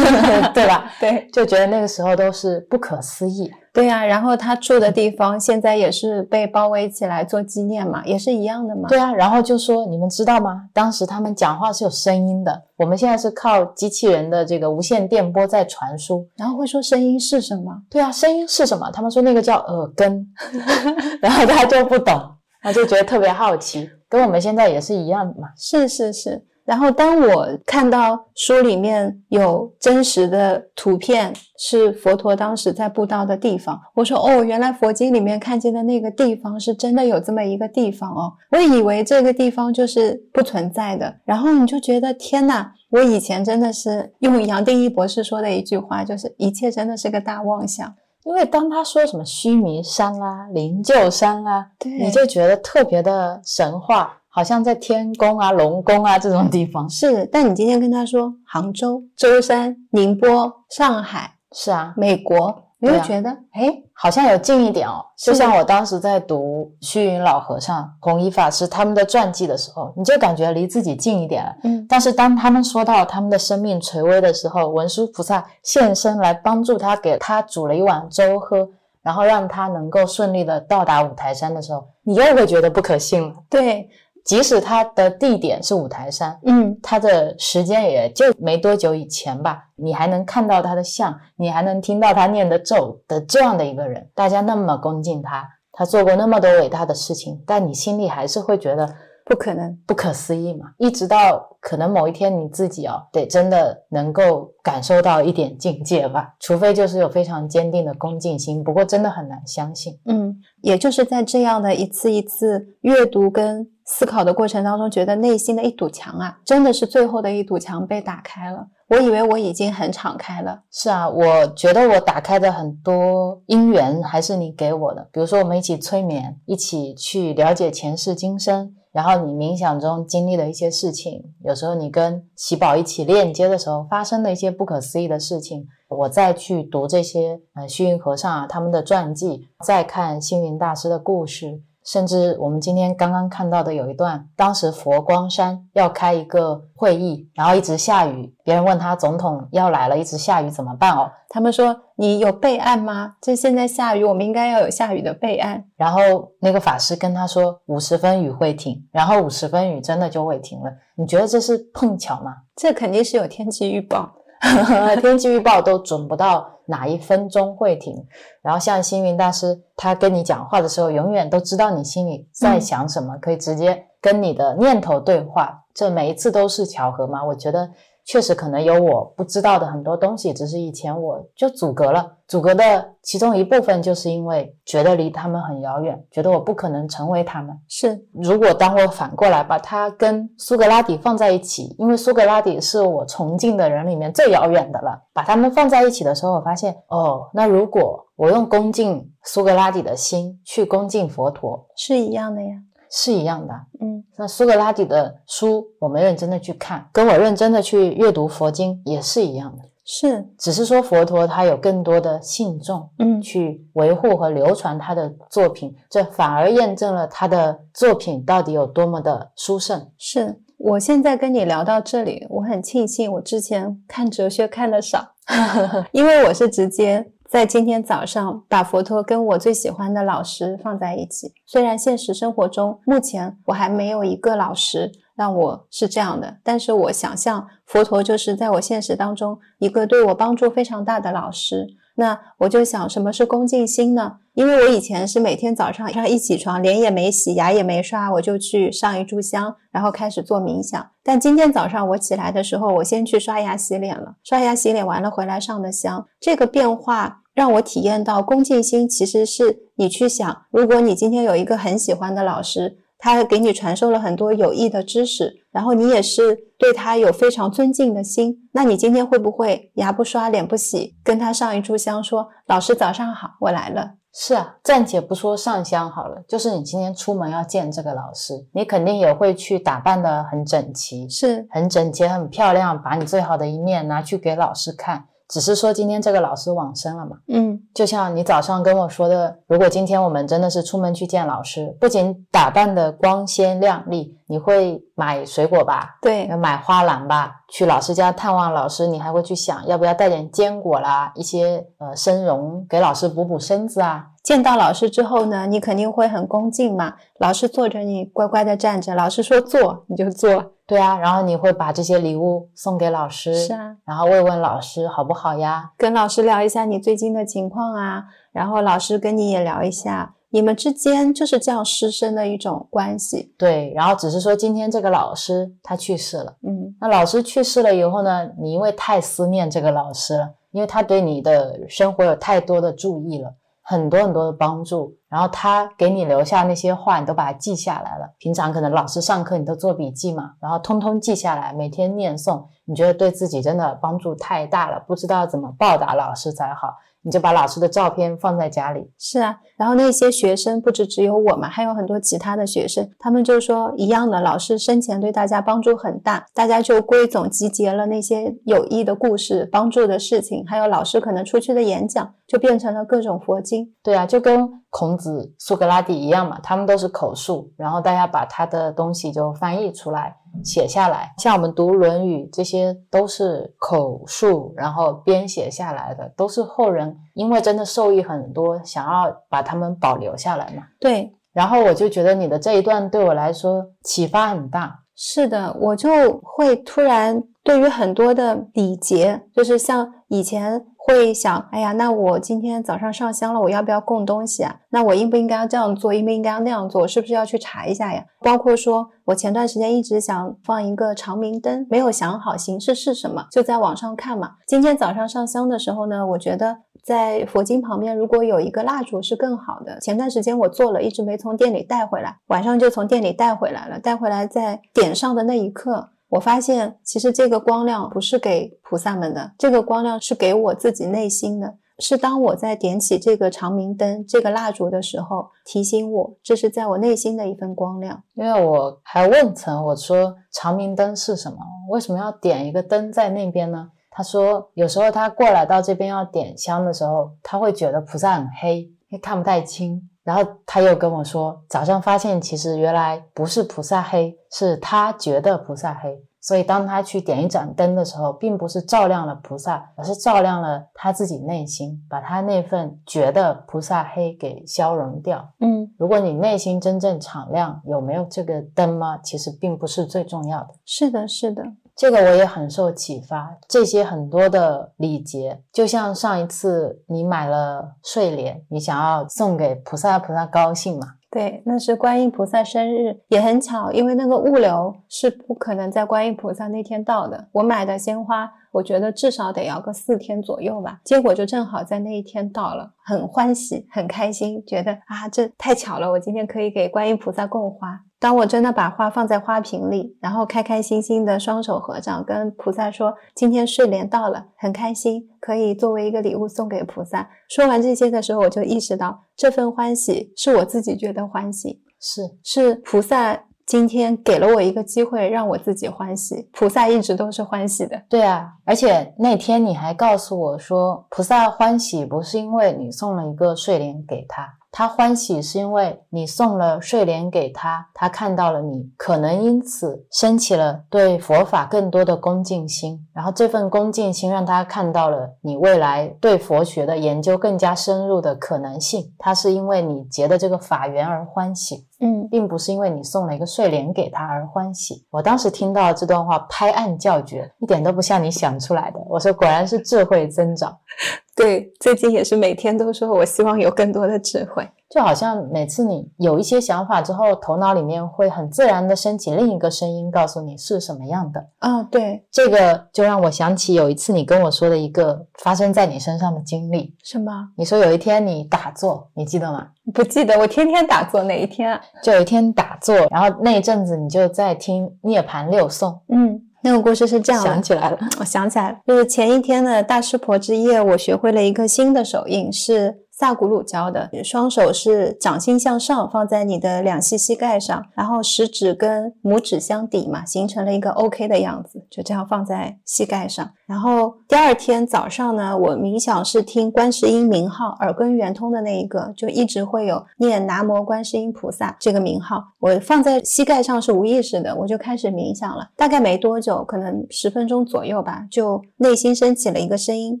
[0.54, 0.90] 对吧？
[1.00, 3.52] 对就觉得那个时候都是不可思议。
[3.72, 8.86] 对呀、然后他住的地方现在也是被包围起来做纪念嘛，也是一样的嘛。
[8.86, 10.68] 对啊，然后就说你们知道吗？
[10.74, 16.28] 当时他们讲话是有声音的，我们现在是靠机器人的这个无线电波在传输。
[16.36, 17.72] 然后会说声音是什么？
[17.88, 18.90] 对啊，声音是什么？
[18.92, 20.26] 他们说那个叫耳根，
[21.22, 22.14] 然后他就不懂，
[22.60, 25.48] 他就觉得特别好奇，跟我们现在也是一样的嘛。
[25.56, 26.44] 是是是。
[26.64, 41.14] 然后当我看到书里面有真实的图片，是佛陀当时在布道的地方，我说哦，原来佛经里面看见的那个地方是真的有这么一个地方哦，我以为这个地方就是不存在的。
[41.24, 47.92] 然后你就觉得天哪，我以前真的是用杨定一博士说的一句话，就是一切真的是个大妄想。
[48.24, 56.88] 因为当他说什么须弥山啦、灵鹫山啦，对你就觉得特别的神话，好像在天宫啊、龙宫啊这种地方。
[56.88, 65.04] 是，但你今天跟他说杭州、舟山、宁波、上海、是啊，美国，你会觉得哎，好像有近一点哦。
[65.18, 71.54] 就像我当时在读虚云老和尚、弘一法师他们的传记的时候，你就感觉离自己近一点了。
[71.64, 78.66] 嗯，但是当他们说到他们的生命垂危的时候，文殊菩萨现身来帮助他，给他煮了一碗粥喝，
[79.02, 83.34] 然后让他能够顺利的到达五台山的时候，你又会觉得不可信了。
[83.48, 83.88] 对，
[84.24, 98.88] 即使他的地点是五台山，嗯，他的时间也就没多久以前吧，你还能看到他的像，你还能听到他念的咒的这样的一个人，大家那么恭敬他，他做过那么多伟大的事情，但你心里还是会觉得
[99.24, 100.66] 不可能，不可思议嘛。
[100.78, 109.98] 一直到可能某一天你自己哦，得真的能够感受到一点境界吧，除非就是有非常坚定的恭敬心，不过真的很难相信。
[110.06, 118.66] 嗯，也就是在这样的一次一次阅读跟思考的过程当中，觉得内心的一堵墙啊，真的是最后的一堵墙被打开了。
[118.88, 141.62] 我以为我已经很敞开了，是啊，我觉得我打开的很多因缘还是你给我的，比如说我们一起催眠，一起去了解前世今生，然后你冥想中经历的一些事情，有时候你跟喜宝一起链接的时候发生的一些不可思议的事情，我再去读这些呃虚云和尚啊他们的传记，再看星云大师的故事。
[141.84, 151.10] 甚至我们今天刚刚看到的有一段，当时佛光山要开一个会议，然后一直下雨，别人问他总统要来了，一直下雨怎么办哦？
[151.28, 153.14] 他们说你有备案吗？
[153.20, 155.64] 这现在下雨，我们应该要有下雨的备案。
[155.76, 160.70] 然后那个法师跟他说五十分雨会停，然后五十分雨真的就会停了。
[160.94, 162.32] 你觉得这是碰巧吗？
[162.54, 164.12] 这肯定是有天气预报。
[165.00, 168.06] 天气预报都准不到哪一分钟会停。
[168.42, 175.60] 然后像星云大师，他跟你讲话的时候，永远都知道你心里在想什么，可以直接跟你的念头对话。
[175.72, 177.24] 这每一次都是巧合吗？
[177.24, 177.70] 我觉得
[178.04, 182.16] 确实可能有我不知道的很多东西，只是以前我就阻隔了。
[182.26, 187.54] 阻隔的其中一部分，就是因为觉得离他们很遥远，觉得我不可能成为他们。
[187.68, 202.50] 是，如果当我反过来把它跟苏格拉底放在一起，因为苏格拉底是我崇敬的人里面最遥远的了，把他们放在一起的时候，我发现哦，那如果我用恭敬苏格拉底的心去恭敬佛陀，是一样的呀。
[202.92, 203.54] 是一样的。
[203.80, 219.88] 嗯，那苏格拉底的书，我们认真的去看，跟我认真的去阅读佛经也是一样的，是，只是说佛陀他有更多的信众，嗯，去维护和流传他的作品，这反而验证了他的作品到底有多么的殊胜。
[219.96, 220.38] 是。
[220.64, 225.04] 我现在跟你聊到这里，我很庆幸我之前看哲学看的少，
[225.90, 231.32] 因为我是直接在今天早上把佛陀跟我最喜欢的老师放在一起。
[231.46, 241.66] 虽然现实生活中目前我还没有一个老师让我是这样的，但是我想象佛陀就是在我现实当中一个对我帮助非常大的老师。
[241.94, 244.16] 那我就想，什么是恭敬心呢？
[244.34, 250.86] 因为我以前是每天早上一起床，脸也没洗，牙也没刷，我就去上一炷香，然后开始做冥想。
[251.02, 256.06] 但今天早上我起来的时候，我先去刷牙洗脸了，刷牙洗脸完了回来上的香。
[256.18, 262.78] 这个变化让我体验到，恭敬心其实是你去想，如果你今天有一个很喜欢的老师。
[263.04, 268.48] 他给你传授了很多有益的知识，然后你也是对他有非常尊敬的心。
[268.52, 285.06] 那你今天会不会牙不刷、脸不洗，跟他上一炷香，说：“老师早上好，我来了。”是啊，暂且不说上香好了，就是你今天出门要见这个老师，你肯定也会去打扮的很整齐，是很整洁、很漂亮，把你最好的一面拿去给老师看。
[285.32, 295.96] 只是说今天这个老师往生了嘛，嗯，就像你早上跟我说的，如果今天我们真的是出门去见老师，不仅打扮的光鲜亮丽，你会买水果吧？
[296.02, 297.32] 对，买花篮吧。
[297.48, 304.08] 去老师家探望老师，你还会去想要不要带点坚果啦，一些呃生茸给老师补补身子啊。
[304.22, 306.94] 见到老师之后呢，你肯定会很恭敬嘛。
[307.18, 310.52] 老师坐着，你乖乖的站着；老师说坐，你就坐。
[310.72, 315.70] 对啊，然后你会把这些礼物送给老师，是啊，然后慰问老师好不好呀？
[315.76, 323.34] 跟老师聊一下你最近的情况啊，然后老师跟你也聊一下，你们之间就是这样师生的一种关系。
[323.36, 333.34] 对，然后只是说今天这个老师他去世了，嗯，那老师去世了以后呢，你因为太思念这个老师了，因为他对你的生活有太多的注意了。
[333.62, 338.12] 很多很多的帮助，然后他给你留下那些话，你都把它记下来了。
[338.18, 346.74] 平常可能老师上课你都做笔记嘛，然后通通记下来，每天念诵，你觉得对自己真的帮助太大了，不知道怎么报答老师才好。
[347.02, 349.38] 你就把老师的照片放在家里，是啊。
[349.56, 363.72] 然后那些学生不止只有我嘛，还有很多其他的学生，他们就说一样的，老师生前对大家帮助很大，大家就归总集结了那些有益的故事、帮助的事情，还有老师可能出去的演讲，就变成了各种佛经。
[363.82, 370.16] 对啊，就跟孔子、苏格拉底一样嘛，他们都是口述，然后大家把他的东西就翻译出来。
[370.44, 380.62] 写下来，像我们读《论语》，这些都是口述，然后编写下来的，都是后人因为真的受益很多，想要把它们保留下来嘛。
[380.80, 384.80] 对，然后我就觉得你的这一段对我来说启发很大。
[384.94, 390.66] 是的，我就会突然对于很多的礼节，就是像以前。
[390.92, 394.56] 会想，哎呀，那我今天早上上香了，我要不要供东西啊？
[394.68, 395.94] 那我应不应该要这样做？
[395.94, 396.86] 应不应该要那样做？
[396.86, 398.04] 是不是要去查一下呀？
[398.20, 404.32] 包括说我前段时间一直想放一个长明灯，没有想好形式是什么，就在网上看嘛。
[404.46, 409.80] 今天早上上香的时候呢，我觉得在佛经旁边如果有一个蜡烛是更好的。
[409.80, 413.80] 前段时间我做了一直没从店里带回来，晚上就从店里带回来了。
[413.80, 415.88] 带回来在点上的那一刻。
[416.12, 421.54] 我发现，其实这个光亮不是给菩萨们的，这个光亮是给我自己内心的。
[421.78, 428.02] 是当我在点起这个长明灯、这个蜡烛的时候，提醒我这是在我内心的一份光亮。
[428.12, 431.38] 因为我还问曾我说长明灯是什么？
[431.70, 433.70] 为什么要点一个灯在那边呢？
[433.90, 438.70] 他说有时候他过来到这边要点香的时候，他会觉得菩萨很黑，
[439.00, 439.88] 看不太清。
[440.04, 446.02] 然后他又跟我说，早上发现其实原来不是菩萨黑，是他觉得菩萨黑。
[446.20, 455.28] 所以当他去点一盏灯的时候，并不是照亮了菩萨，而是照亮了他自己内心，把他那份觉得菩萨黑给消融掉。
[455.40, 458.98] 嗯，如果你内心真正敞亮，有没有这个灯吗？
[458.98, 460.50] 其实并不是最重要的。
[460.64, 461.42] 是的，是的。
[461.74, 470.94] 这个我也很受启发，这些很多的礼节，就像上一次你买了睡莲，你想要送给菩萨，菩萨高兴嘛？
[471.10, 477.28] 对，那是观音菩萨生日，也很巧，因为那个物流是不可能在观音菩萨那天到的。
[477.32, 487.80] 我买的鲜花，我觉得至少得要个四天左右吧，结果就正好在那一天到了，很欢喜，很开心，觉得啊，这太巧了，我今天可以给观音菩萨供花。
[488.02, 506.28] 当我真的把花放在花瓶里，然后开开心心的双手合掌，跟菩萨说：“今天睡莲到了，很开心，可以作为一个礼物送给菩萨。”说完这些的时候，我就意识到这份欢喜是我自己觉得欢喜，是是菩萨今天给了我一个机会，让我自己欢喜。
[506.32, 508.32] 菩萨一直都是欢喜的，对啊。
[508.44, 514.26] 而且那天你还告诉我说，菩萨欢喜不是因为你送了一个睡莲给他。
[514.54, 528.92] 他欢喜是因为你送了睡莲给他，他看到了你，可能因此升起了对佛法更多的恭敬心，然后这份恭敬心让他看到了你未来对佛学的研究更加深入的可能性。
[528.98, 531.66] 他是因为你结的这个法缘而欢喜。
[531.84, 534.86] 嗯并不是因为你送了一个睡莲给他而欢喜。
[534.88, 538.80] 我当时听到这段话，拍案叫绝，一点都不像你想出来的。
[538.88, 540.56] 我说果然是智慧增长，
[541.14, 544.48] 对，最近也是每天都说我希望有更多的智慧。
[544.72, 551.26] 就好像每次你有一些想法之后，头脑里面会很自然的升起另一个声音，告诉你是什么样的。
[551.40, 556.74] 啊，对，这个就让我想起有一次你跟我说的一个发生在你身上的经历。
[556.82, 557.12] 什么？
[557.36, 559.48] 你说有一天你打坐，你记得吗？
[559.74, 561.60] 不记得，我天天打坐，哪一天啊？
[561.82, 567.78] 就有一天打坐，然后那一阵子你就在听涅槃六颂，嗯，那个故事是这样的，想起来了。
[568.00, 573.90] 我想起来了，就是前一天的大师婆之夜，我学会了一个新的手印，是大骨乳胶的。
[574.04, 583.32] 双手是掌心向上，放在你的两膝膝盖上，然后食指跟拇指相抵嘛，形成了一个 OK 的样子，就这样放在膝盖上。
[583.52, 592.24] 然后第二天早上呢，我冥想是听观世音名号，耳根圆通的那一个，就一直会有念南无观世音菩萨这个名号。
[592.38, 595.50] 我放在膝盖上是无意识的，我就开始冥想了。
[595.54, 600.00] 大概没多久，可能十分钟左右吧，就内心升起了一个声音，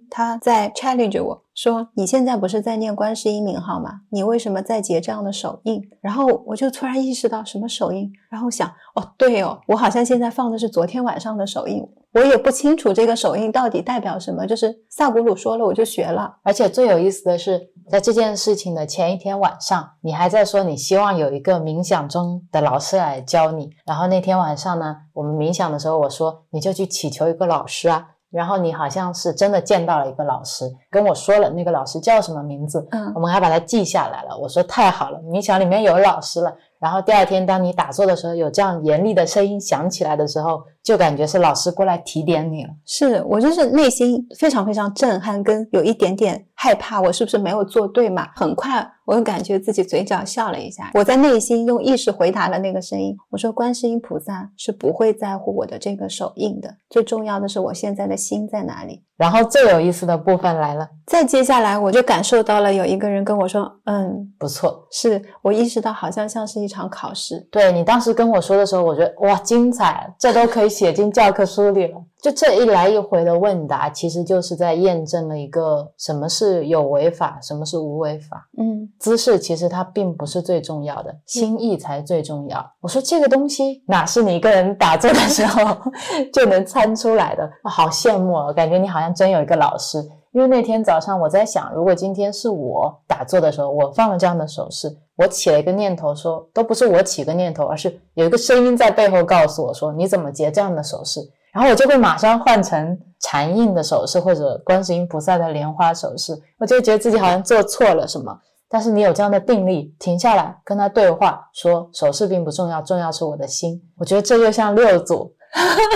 [0.08, 4.00] 他在 challenge 我说：“你现在不是在念观世音名号吗？
[4.08, 8.66] 你为什么在结这样的手印？”然后我就突然意识到什么手印，然后想
[8.96, 16.34] ：“哦，对哦，我好像现在放的是昨天晚上的首映。”我也不清楚这个首映到底代表什么，就是萨古鲁说了，我就学了。
[16.42, 17.60] 而且最有意思的是，
[17.90, 23.70] 在这件事情的前一天晚上，你还在说你希望有一个冥想中的老师来教你。
[23.86, 28.08] 然后那天晚上呢，我们冥想的时候，我说你就去祈求一个老师啊。
[28.30, 34.34] 然后你好像是真的见到了一个老师，跟我说了那个老师叫什么名字，嗯我们还把它记下来了。
[34.38, 36.54] 我说太好了，冥想里面有老师了。
[36.82, 42.70] 然后第二天当你打坐的时候，有这样严厉的声音响起来的时候，就感觉是老师过来提点你了。
[42.84, 48.28] 是我就是内心非常非常震撼，跟有一点点害怕，我是不是没有做对嘛？
[48.36, 59.02] 很快我又感觉自己嘴角笑了一下，我在内心用意识回答了那个声音，我说观世音菩萨是不会在乎我的这个手印的，最重要的是我现在的心在哪里。
[59.16, 71.96] 然后最有意思的部分来了，再接下来我就感受到了有一个人跟我说，嗯，不错，是我意识到好像像是一场考试，对你当时跟我说的时候，我觉得哇，精彩，这都可以写进教科书里了。
[72.22, 78.48] 就这一来一回的问答，其实就是在验证了一个什么是有违法，什么是无违法。
[78.56, 82.64] 嗯姿势其实它并不是最重要的，心意才最重要。
[82.80, 85.76] 我说这个东西哪是你一个人打坐的时候
[86.32, 87.50] 就能参出来的？
[87.64, 89.98] 我好羡慕哦，感觉你好像真有一个老师。
[90.30, 101.20] 因为那天早上我在想，如果今天是我打坐的时候，我放了这样的手势，我起了一个念头说，都不是我起个念头，而是有一个声音在背后告诉我说，你怎么结这样的手势？
[101.52, 108.36] 然后我就会马上换成禅印的手势或者观世音菩萨的莲花手势，我就觉得自己好像做错了什么。
[108.68, 113.78] 但是你有这样的定力，停下来跟他对话，说手势并不重要，重要是我的心。
[113.98, 115.30] 我觉得这就像六祖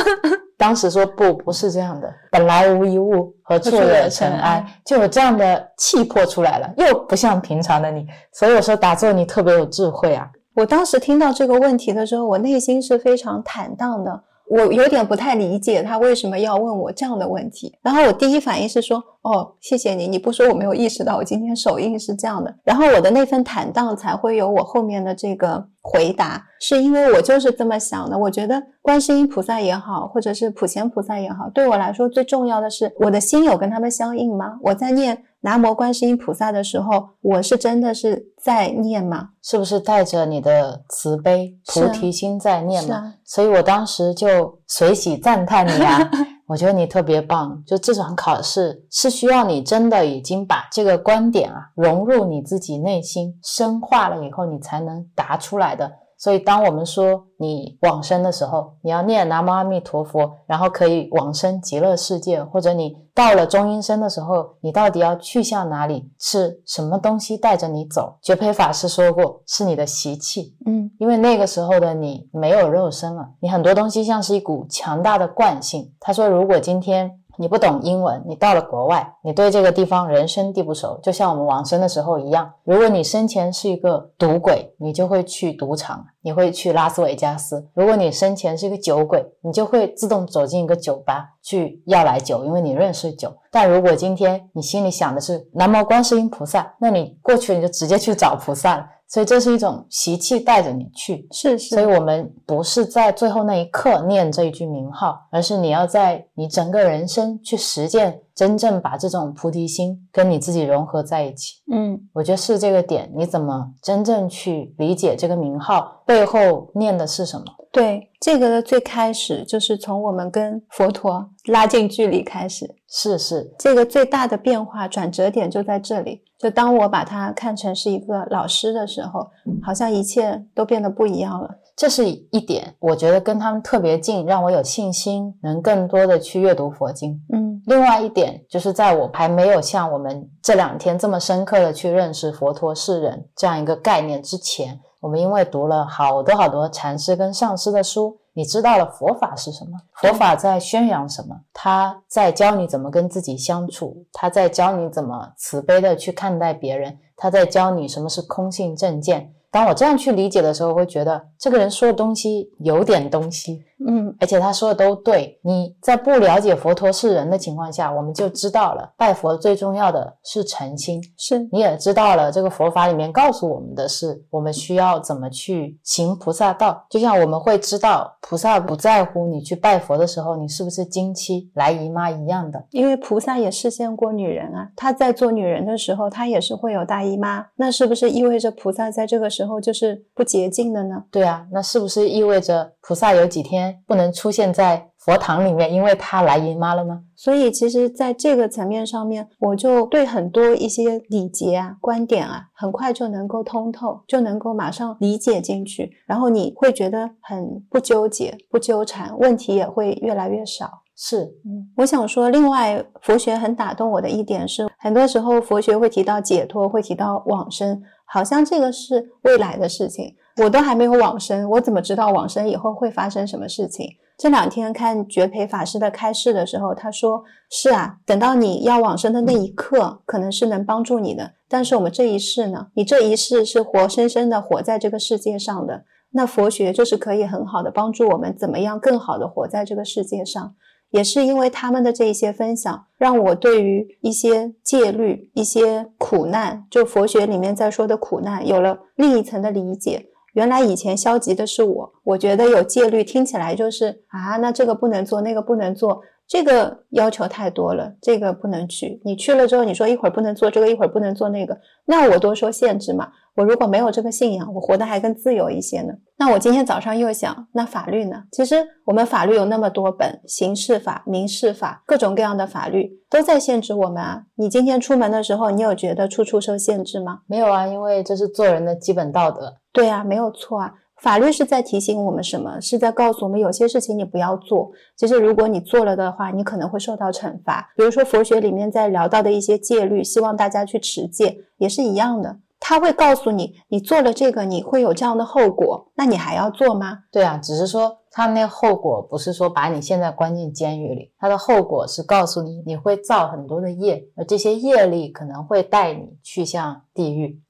[0.59, 8.07] 当时说不，不是这样的，本来无一物，何处惹尘埃，就有这样的气魄出来了，又不像平常的你。
[8.33, 10.29] 所以我说打坐你特别有智慧啊。
[10.55, 14.23] 我当时听到这个问题的时候，我内心是非常坦荡的。
[14.49, 17.76] 我有点不太理解他为什么要问我这样的问题。
[17.82, 28.16] 然后我第一反应是说：“哦，谢谢你，你不说我没有意识到我今天手印是这样的。”然后我的那份坦荡才会有我后面的这个回答，是因为我就是这么想的。
[28.16, 34.59] 我觉得观世音菩萨也好，或者是普贤菩萨也好，对我来说最重要的是我的心有跟他们相应吗？
[34.62, 39.28] 我在念南无观世音菩萨的时候，我是真的是在念吗？
[39.44, 42.97] 是不是带着你的慈悲菩提心在念嘛？
[42.97, 46.11] 啊所以我当时就随喜赞叹你啊，
[46.49, 47.62] 我觉得你特别棒。
[47.64, 55.88] 就这场考试是需要你真的已经把这个观点啊融入你自己内心，深化了以后，你才能答出来的。
[56.19, 66.11] 所以，当我们说你往生的时候，你要念南无阿弥陀佛，然后可以往生极乐世界，或者你到了中阴身的时候，你到底要去向哪里？
[66.19, 68.17] 是什么东西带着你走？
[68.23, 75.93] 觉培法师说过，是你的习气，嗯因为那个时候的你没有肉身了，你很多东西像是一股强大的惯性。
[76.01, 82.53] 他说，如果今天你不懂英文，你到了国外，你对这个地方人生地不熟，就像我们往生的时候一样。
[82.64, 93.32] 如果你生前是一个赌鬼，你就会去赌场，你会去拉斯维加斯；如果你生前是一个酒鬼，你就会自动走进一个酒吧去要来酒，因为你认识酒。
[93.51, 98.87] 但如果今天你心里想的是南无观世音菩萨，那你过去你就直接去找菩萨了。
[99.09, 101.27] 所以这是一种习气带着你去。
[101.31, 111.55] 是是，所以我们不是在最后那一刻念这一句名号，而是你要在你整个人生去实践，真正把这种菩提心跟你自己融合在一起。
[111.73, 113.11] 嗯，我觉得是这个点。
[113.15, 117.45] 你怎么真正去理解这个名号背后念的是什么？
[117.73, 126.23] 对，这个的最开始就是从我们跟佛陀拉近距离开始，是是，这个最大的变化转折点就在这里。
[126.39, 129.30] 就当我把它看成是一个老师的时候，
[129.62, 131.49] 好像一切都变得不一样了。
[131.74, 137.20] 这是一点，我觉得跟他们特别近，让我有信心能更多的去阅读佛经。
[137.32, 144.80] 嗯，另外一点就是在我还没有像我们这两天这么深刻的去认识佛陀是人这样一个概念之前。
[145.01, 149.78] 我们因为读了好多好多禅师跟上师的书，你知道了佛法是什么？
[149.95, 151.41] 佛法在宣扬什么？
[151.55, 159.32] 他在教你怎么跟自己相处，他在教你怎么慈悲的去看待别人，他在教你什么是空性正见。
[159.51, 165.39] 当我这样去理解的时候，会觉得这个人说的东西有点东西，嗯，而且他说的都对。
[165.43, 171.01] 你在不了解佛陀是人的情况下，我们就知道了拜佛最重要的是诚心。
[171.16, 176.87] 是，你也知道了这个佛法里面告诉我们的是，我们需要怎么去行菩萨道。
[176.89, 182.64] 就像我们会知道，菩萨不在乎你去拜佛的时候，你是不是经期来姨妈一样的。
[182.70, 191.05] 因为菩萨也视现过女人啊，她在做女人的时候，她也是会有大姨妈，那是不是意味着菩萨在这个时候就是不洁净的呢？
[191.11, 197.01] 对啊，那是不是意味着菩萨有几天不能出现在佛堂里面，因为他来姨妈了吗？
[197.14, 210.83] 所以，其实在这个层面上面，我就对很多一些礼节啊、观点啊，很快就能够通透，就能够马上理解进去，然后你会觉得很不纠结、不纠缠，问题也会越来越少。
[210.99, 220.14] 是，嗯，我想说，另外佛学很打动我的一点是，很多时候佛学会提到解脱，会提到往生，好像这个是未来的事情。
[220.43, 223.89] 我都还没有往生，我怎么知道往生以后会发生什么事情？
[224.18, 231.32] 这两天看觉培法师的开示的时候，他说：“是啊，等到你要往生的那一刻，可能是能帮助你的。
[231.49, 232.68] 但是我们这一世呢？
[232.74, 235.84] 你这一世是活生生的活在这个世界上的。
[236.12, 240.55] 那佛学就是可以很好的帮助我们，怎么样更好的活在这个世界上。
[240.91, 250.07] 也是因为他们的这一些分享，让我对于一些戒律、一些苦难，就佛学里面在说的苦难，有了另一层的理解。”
[250.37, 259.01] 原来以前消极的是我，我觉得有戒律听起来就是啊，那这个不能做，那个不能做，这个要求太多了，这个不能去。
[259.03, 263.09] 你去了之后，你说一会儿不能做这个，一会儿不能做那个，那我多说限制嘛。
[263.34, 265.95] 我如果没有这个信仰，我活得还更自由一些呢。
[266.18, 268.24] 那我今天早上又想，那法律呢？
[268.32, 274.22] 其实我们法律有那么多本，刑事法、民事法，各种各样的法律都在限制我们啊。
[274.37, 277.20] 你今天出门的时候，你有觉得处处受限制吗？
[277.26, 279.55] 没有啊，因为这是做人的基本道德。
[279.77, 280.74] 对啊，没有错啊。
[280.97, 282.59] 法律是在提醒我们什么？
[282.59, 284.70] 是在告诉我们有些事情你不要做。
[284.97, 287.70] 其实如果你做了的话，你可能会受到惩罚。
[287.77, 292.39] 比如说佛学里面在聊到的一些戒律，希望大家去持戒，也是一样的。
[292.59, 297.01] 他会告诉你，你做了这个，你会有这样的后果，那你还要做吗？
[297.13, 307.41] 对啊，只是说他那后果不是说把你现在关进监狱里，他的后果是告诉你你会造很多的业，而这些业力可能会带你去向地狱，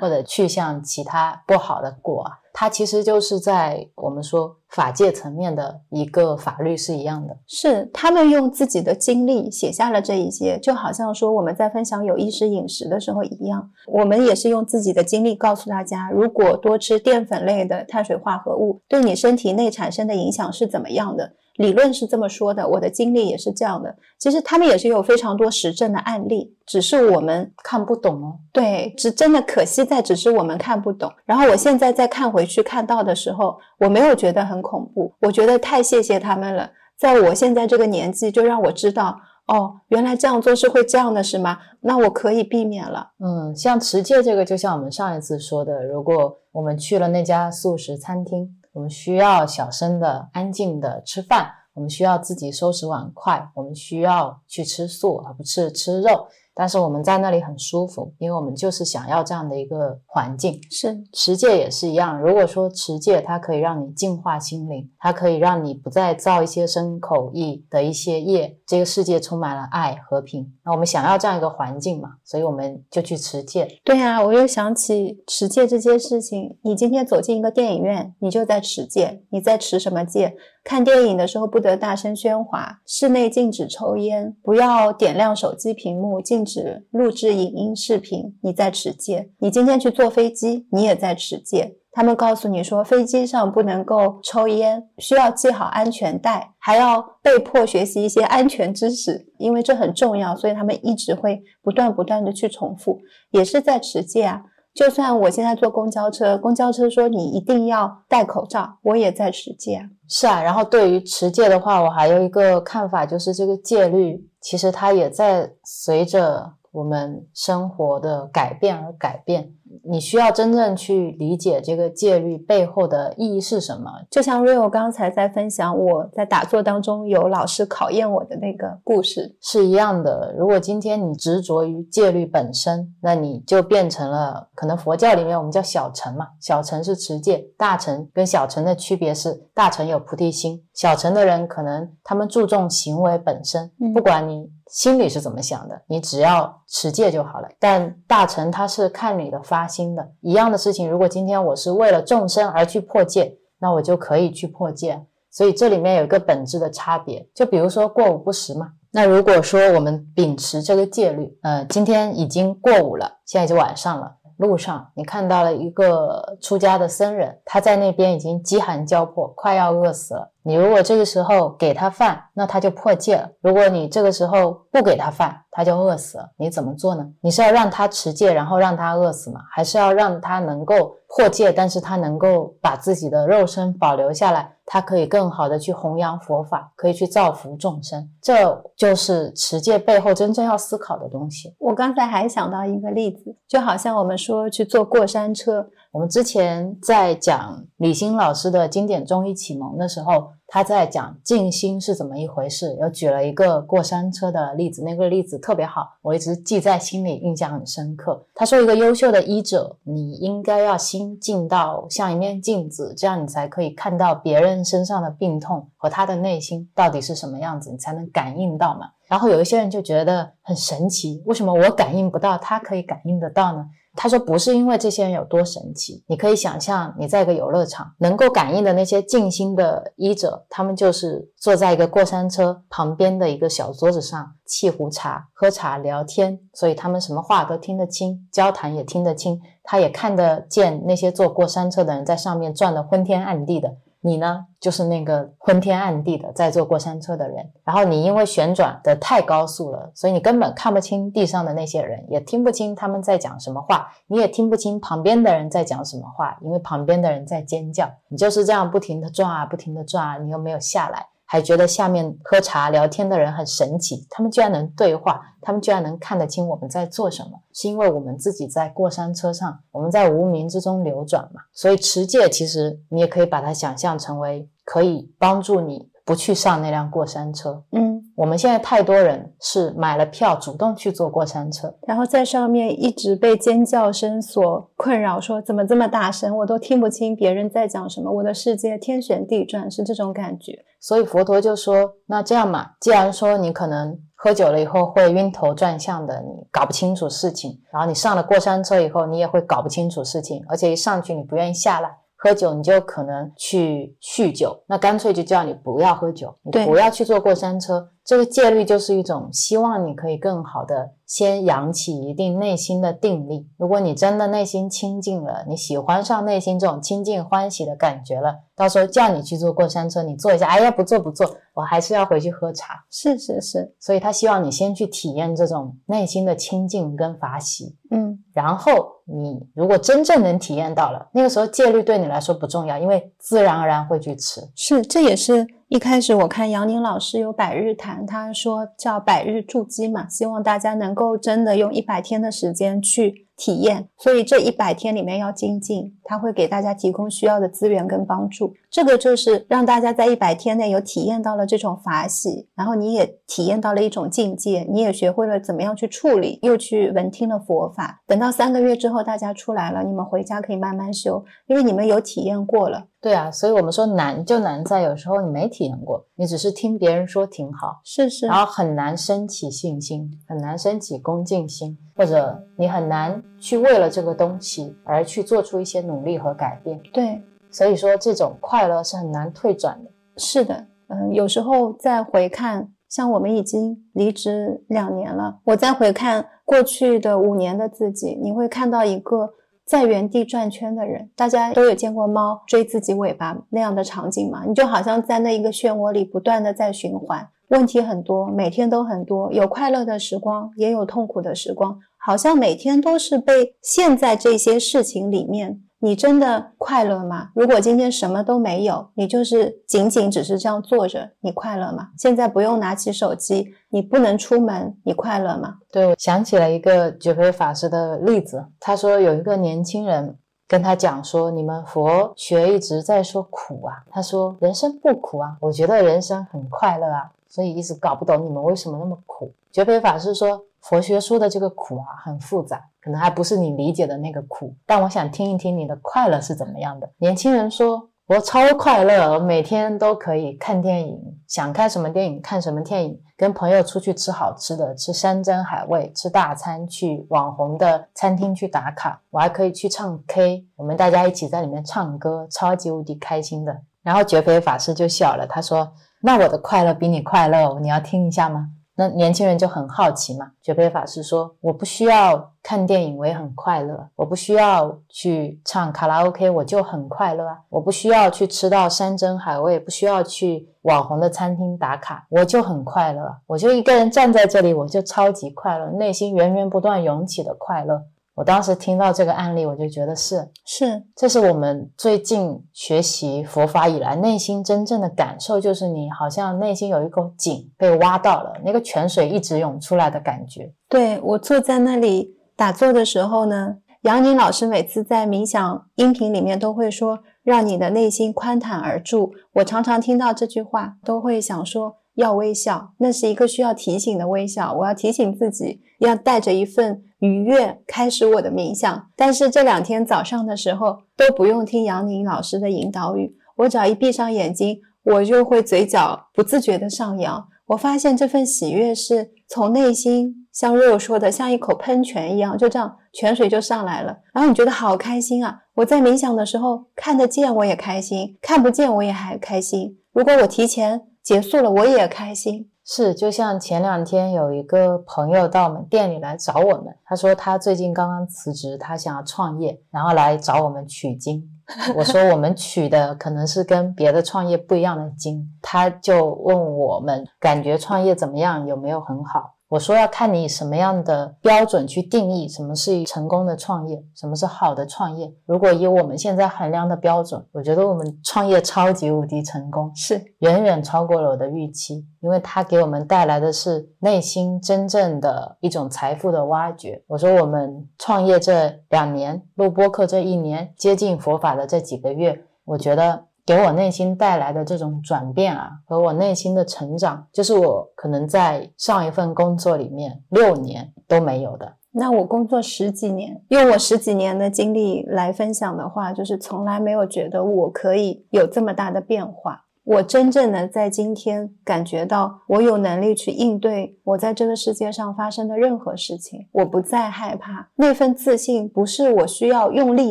[0.00, 2.32] 或者去向其他不好的果啊。
[2.52, 21.34] 它其实就是在我们说法界层面的一个法律是一样的，是他们用自己的经历写下了这一些，就好像说我们在分享有意识饮食的时候一样，我们也是用自己的经历告诉大家，如果多吃淀粉类的碳水化合物，对你身体内产生的影响是怎么样的。
[21.58, 23.94] 理论是这么说的，我的经历也是这样的。
[24.18, 28.38] 其实他们也是有非常多实证的案例，只是我们看不懂哦。
[28.52, 31.08] 对，只真的可惜在只是我们看不懂。
[31.24, 36.72] 然后我现在再看回去看到的时候，我没有觉得很恐怖，我觉得太谢谢他们了。
[36.96, 41.58] 在我现在这个年纪，就让我知道，哦，原来这样做是会这样的，是吗？
[41.82, 43.10] 那我可以避免了。
[43.20, 48.56] 嗯，像持戒这个，就像我们上一次说的，如果我们去了那家素食餐厅。
[48.74, 56.26] 我们需要小声的、安静的吃饭，我们需要自己收拾碗筷，我们需要去吃素而不是吃肉。
[56.54, 60.60] 但是我们在那里很舒服，因为我们就是想要这样的一个环境。
[60.70, 70.52] 是持戒也是一样，如果说持戒它可以让你净化心灵，它可以让你不再造一些身口意的一些业，这个世界充满了爱和平。
[70.64, 73.80] 那我们想要这样一个环境嘛，所以我们就去持戒。
[73.84, 76.58] 对啊，我又想起持戒这件事情。
[76.62, 79.22] 你今天走进一个电影院，你就在持戒。
[79.30, 80.34] 你在持什么戒？
[80.62, 88.34] 看电影的时候不得大声喧哗，室内禁止抽烟，不要点亮手机屏幕，禁止录制影音视频。
[88.40, 89.30] 你在持戒。
[89.38, 91.76] 你今天去坐飞机，你也在持戒。
[91.94, 104.42] 他们告诉你说，飞机上不能够抽烟，需要系好安全带，还要被迫学习一些安全知识，因为这很重要，所以他们一直会不断不断的去重复，也是在持戒啊。
[104.74, 109.86] 就算我现在坐公交车，公交车说你一定要戴口罩，我也在持戒啊。
[110.08, 119.52] 是啊，然后对于持戒的话，我还有一个看法，就是这个戒律其实它也在随着我们生活的改变而改变。
[119.82, 123.90] 你需要真正去理解这个戒律背后的意义是什么。
[124.10, 130.34] 就像 Rio 刚才在分享，我在打坐当中有老师考验我的那个故事是一样的。
[130.38, 136.28] 如果今天你执着于戒律本身，那你就变成了可能佛教里面我们叫小乘嘛。
[136.40, 144.50] 小乘是持戒，大乘跟小乘的区别是，大乘有菩提心，小乘的人可能他们注重行为本身，不管你。
[144.70, 145.82] 心里是怎么想的？
[145.86, 147.48] 你只要持戒就好了。
[147.58, 150.08] 但大乘他是看你的发心的。
[150.20, 155.04] 一样的事情，如果今天我是为了众生而去破戒，那我就可以去破戒。
[155.30, 157.28] 所以这里面有一个本质的差别。
[157.34, 158.72] 就比如说过午不食嘛。
[158.92, 164.16] 那如果说我们秉持这个戒律，呃，今天已经过午了，现在就晚上了。
[164.36, 170.32] 路上你看到了一个出家的僧人，他在那边已经饥寒交迫，快要饿死了。
[170.46, 176.30] 你如果这个时候给他饭，那他就破戒了；如果你这个时候不给他饭，他就饿死了。
[176.36, 177.02] 你怎么做呢？
[177.22, 179.40] 你是要让他持戒，然后让他饿死吗？
[179.50, 188.06] 还是要让他能够破戒，但是他能够把自己的肉身保留下来，他可以更好的去弘扬佛法，可以去造福众生。
[188.20, 191.54] 这就是持戒背后真正要思考的东西。
[191.58, 195.66] 我刚才还想到一个例子，就好像我们说去坐过山车。
[195.94, 208.26] 我们之前在讲李欣老师的经典中医启蒙的时候，他在讲静心是怎么一回事，有举了一个过山车的例子，那个例子特别好，我一直记在心里，印象很深刻。
[208.34, 218.90] 他说，一个优秀的医者，你应该要心静到像一面镜子，这样你才可以看到别人身上的病痛和他的内心到底是什么样子，你才能感应到嘛。
[219.06, 223.68] 然后有一些人就觉得很神奇，为什么我感应不到，他可以感应得到呢？
[223.96, 243.76] 他说：“不是因为这些人有多神奇，你可以想象，你在一个游乐场，能够感应的那些静心的医者，他们就是坐在一个过山车旁边的一个小桌子上，沏壶茶、喝茶、聊天，所以他们什么话都听得清，交谈也听得清，他也看得见那些坐过山车的人在上面转得昏天暗地的。”
[244.06, 257.90] 你呢，就是那个昏天暗地的在坐过山车的人，然后你因为旋转的太高速了，所以你根本看不清地上的那些人，也听不清他们在讲什么话，你也听不清旁边的人在讲什么话，因为旁边的人在尖叫。
[258.08, 261.06] 你就是这样不停的转啊，不停的转啊，你又没有下来。
[261.34, 271.40] 还觉得下面喝茶聊天的人很神奇，他们居然能对话，他们居然能看得清我们在做什么，是因为我们自己在过山车上，我们在无名之中流转嘛。
[271.52, 277.64] 所以持戒其实你也可以把它想象成为可以帮助你不去上那辆过山车。
[277.72, 277.93] 嗯。
[278.16, 290.64] 我们现在太多人是买了票，主动去坐过山车，然后在上面一直被尖叫声所困扰，说怎么这么大声，我都听不清别人在讲什么，我的世界天旋地转，是这种感觉。
[290.80, 307.90] 所以佛陀就说：“那这样嘛，既然说你可能喝酒了以后会晕头转向的，你搞不清楚事情，然后你上了过山车以后，你也会搞不清楚事情，而且一上去你不愿意下来。”喝酒你就可能去酗酒，那干脆就叫你不要喝酒，你不要去坐过山车。
[308.04, 313.48] 这个戒律就是一种希望你可以更好的先养起一定内心的定力。
[313.56, 322.84] 如果你真的内心清净了，你喜欢上内心这种清净欢喜的感觉了，到时候叫你去坐过山车，你坐一下，哎呀不坐不坐，我还是要回去喝茶。
[322.90, 328.92] 是是是，所以他希望你先去体验这种内心的清净跟法喜，嗯，然后。
[329.06, 334.40] 你如果真正能体验到了，那个时候戒律对你来说不重要，因为自然而然会去吃。
[334.56, 343.24] 是，这也是一开始我看杨宁老师有百日谈，他说叫百日筑基嘛，希望大家能够真的用一百天的时间去。
[343.36, 348.54] 体验，所以这一百天里面要精进，他会给大家提供需要的资源跟帮助。
[348.74, 358.02] 这个就是让大家在一百天内有体验到了这种法喜，然后你也体验到了一种境界，你也学会了怎么样去处理，又去闻听了佛法。
[358.04, 362.88] 等到三个月之后，大家出来了，你们回家可以慢慢修，因为你们有体验过了。
[363.00, 376.80] 对啊，所以我们说难就难在有时候你没体验过，你只是听别人说挺好，是是，然后很难升起信心，很难升起恭敬心，或者你很难去为了这个东西而去做出一些努力和改变。
[376.92, 377.22] 对，
[377.54, 379.90] 所以说这种快乐是很难退转的。
[380.16, 389.30] 是的，嗯，有时候再回看，像我们已经离职两年了，我再回看过去的五年的自己，你会看到一个
[389.64, 391.08] 在原地转圈的人。
[391.14, 394.42] 大家都有见过猫追自己尾巴那样的场景吗？
[394.44, 405.60] 你就好像在那一个漩涡里不断的在循环，问题很多，每天都很多，有快乐的时光，也有痛苦的时光，好像每天都是被陷在这些事情里面。
[405.84, 407.28] 你真的快乐吗？
[407.34, 411.90] 如果今天什么都没有，你就是仅仅只是这样坐着，你快乐吗？
[411.98, 415.56] 现在不用拿起手机，你不能出门，你快乐吗？
[415.70, 420.16] 对，我想起了一个觉培法师的例子，他说有一个年轻人
[420.48, 430.46] 跟他讲说：“你们佛学一直在说苦啊。”他说：“人生不苦啊，我觉得人生很快乐啊，所以一直搞不懂你们为什么那么苦。”觉培法师说。
[430.64, 434.54] 佛学说的这个苦啊，很复杂，可能还不是你理解的那个苦。
[434.66, 436.90] 但我想听一听你的快乐是怎么样的。
[436.98, 455.72] 年轻人说：“我超快乐，我每天都可以看电影，想看什么电影看什么电影，跟朋友出去吃好吃的，吃山珍海味，吃大餐，去网红的餐厅去打卡，我还可以去唱 K，我们大家一起在里面唱歌，超级无敌开心的。”然后觉非法师就笑了，他说
[456.02, 460.32] ：“那我的快乐比你快乐，你要听一下吗？”那年轻人就很好奇嘛。
[460.42, 467.38] 觉培法师说：“我不需要看电影，我也很快乐；我不需要去唱卡拉 OK，我就很快乐啊！
[467.48, 473.16] 我不需要去吃到山珍海味，不需要去网红的餐厅打卡，我就很快乐。
[473.26, 477.84] 我就一个人站在这里，我就超级快乐，内心源源不断涌起的快乐。”
[478.14, 490.52] 我当时听到这个案例，我就觉得是是，这是我们最近学习佛法以来内心真正的感受，就是你好像内心有一口井被挖到了，那个泉水一直涌出来的感觉。
[490.68, 499.12] 对我坐在那里打坐的时候呢，杨宁老师每次在冥想音频里面都会说，让你的内心宽坦而住。
[499.34, 501.78] 我常常听到这句话，都会想说。
[501.94, 504.52] 要微笑，那是一个需要提醒的微笑。
[504.52, 508.86] 我要提醒自己，要带着一份愉悦开始我的冥想。
[508.96, 517.28] 但是这两天早上的时候都不用听杨宁老师的引导语，我只要一闭上眼睛，我就会嘴角不自觉的上扬。
[517.46, 523.98] 我发现这份喜悦是从内心，像瑞欧说的，像一口喷泉一样，就这样泉水就上来了。
[524.12, 525.42] 然后你觉得好开心啊！
[525.54, 529.78] 我在冥想的时候看得见我也开心，看不见我也还开心。
[529.92, 530.82] 如果我提前。
[531.04, 532.50] 结束了，我也开心。
[532.64, 541.22] 是，就像前两天有一个朋友到我们店里来找我们，他说他最近刚刚辞职，他想要创业，然后来找我们取经。
[541.76, 549.33] 我说我们取的可能是跟别的创业不一样的经，他就问我们感觉创业怎么样，有没有很好。
[549.48, 555.12] 我说要看你什么样的标准去定义什么是成功的创业，什么是好的创业。
[555.26, 566.82] 如果以我们现在衡量的标准，我觉得我们创业超级无敌成功，是远远超过了我的预期，因为它给我们带来的是内心真正的一种财富的挖掘。
[566.88, 573.04] 我说我们创业这两年，录播课这一年，接近佛法的这几个月，我觉得。
[573.26, 581.54] 给我内心带来的这种转变啊，和我内心的成长，就是我可能在上一份工作里面六年都没有的。
[581.72, 589.40] 那我工作十几年，用我十几年的经历来分享的话，就是从来没有觉得我可以有这么大的变化。
[589.64, 597.48] 我真正的在今天感觉到，我有能力去应对我在这个世界上发生的任何事情，我不再害怕。
[597.56, 599.90] 那份自信不是我需要用力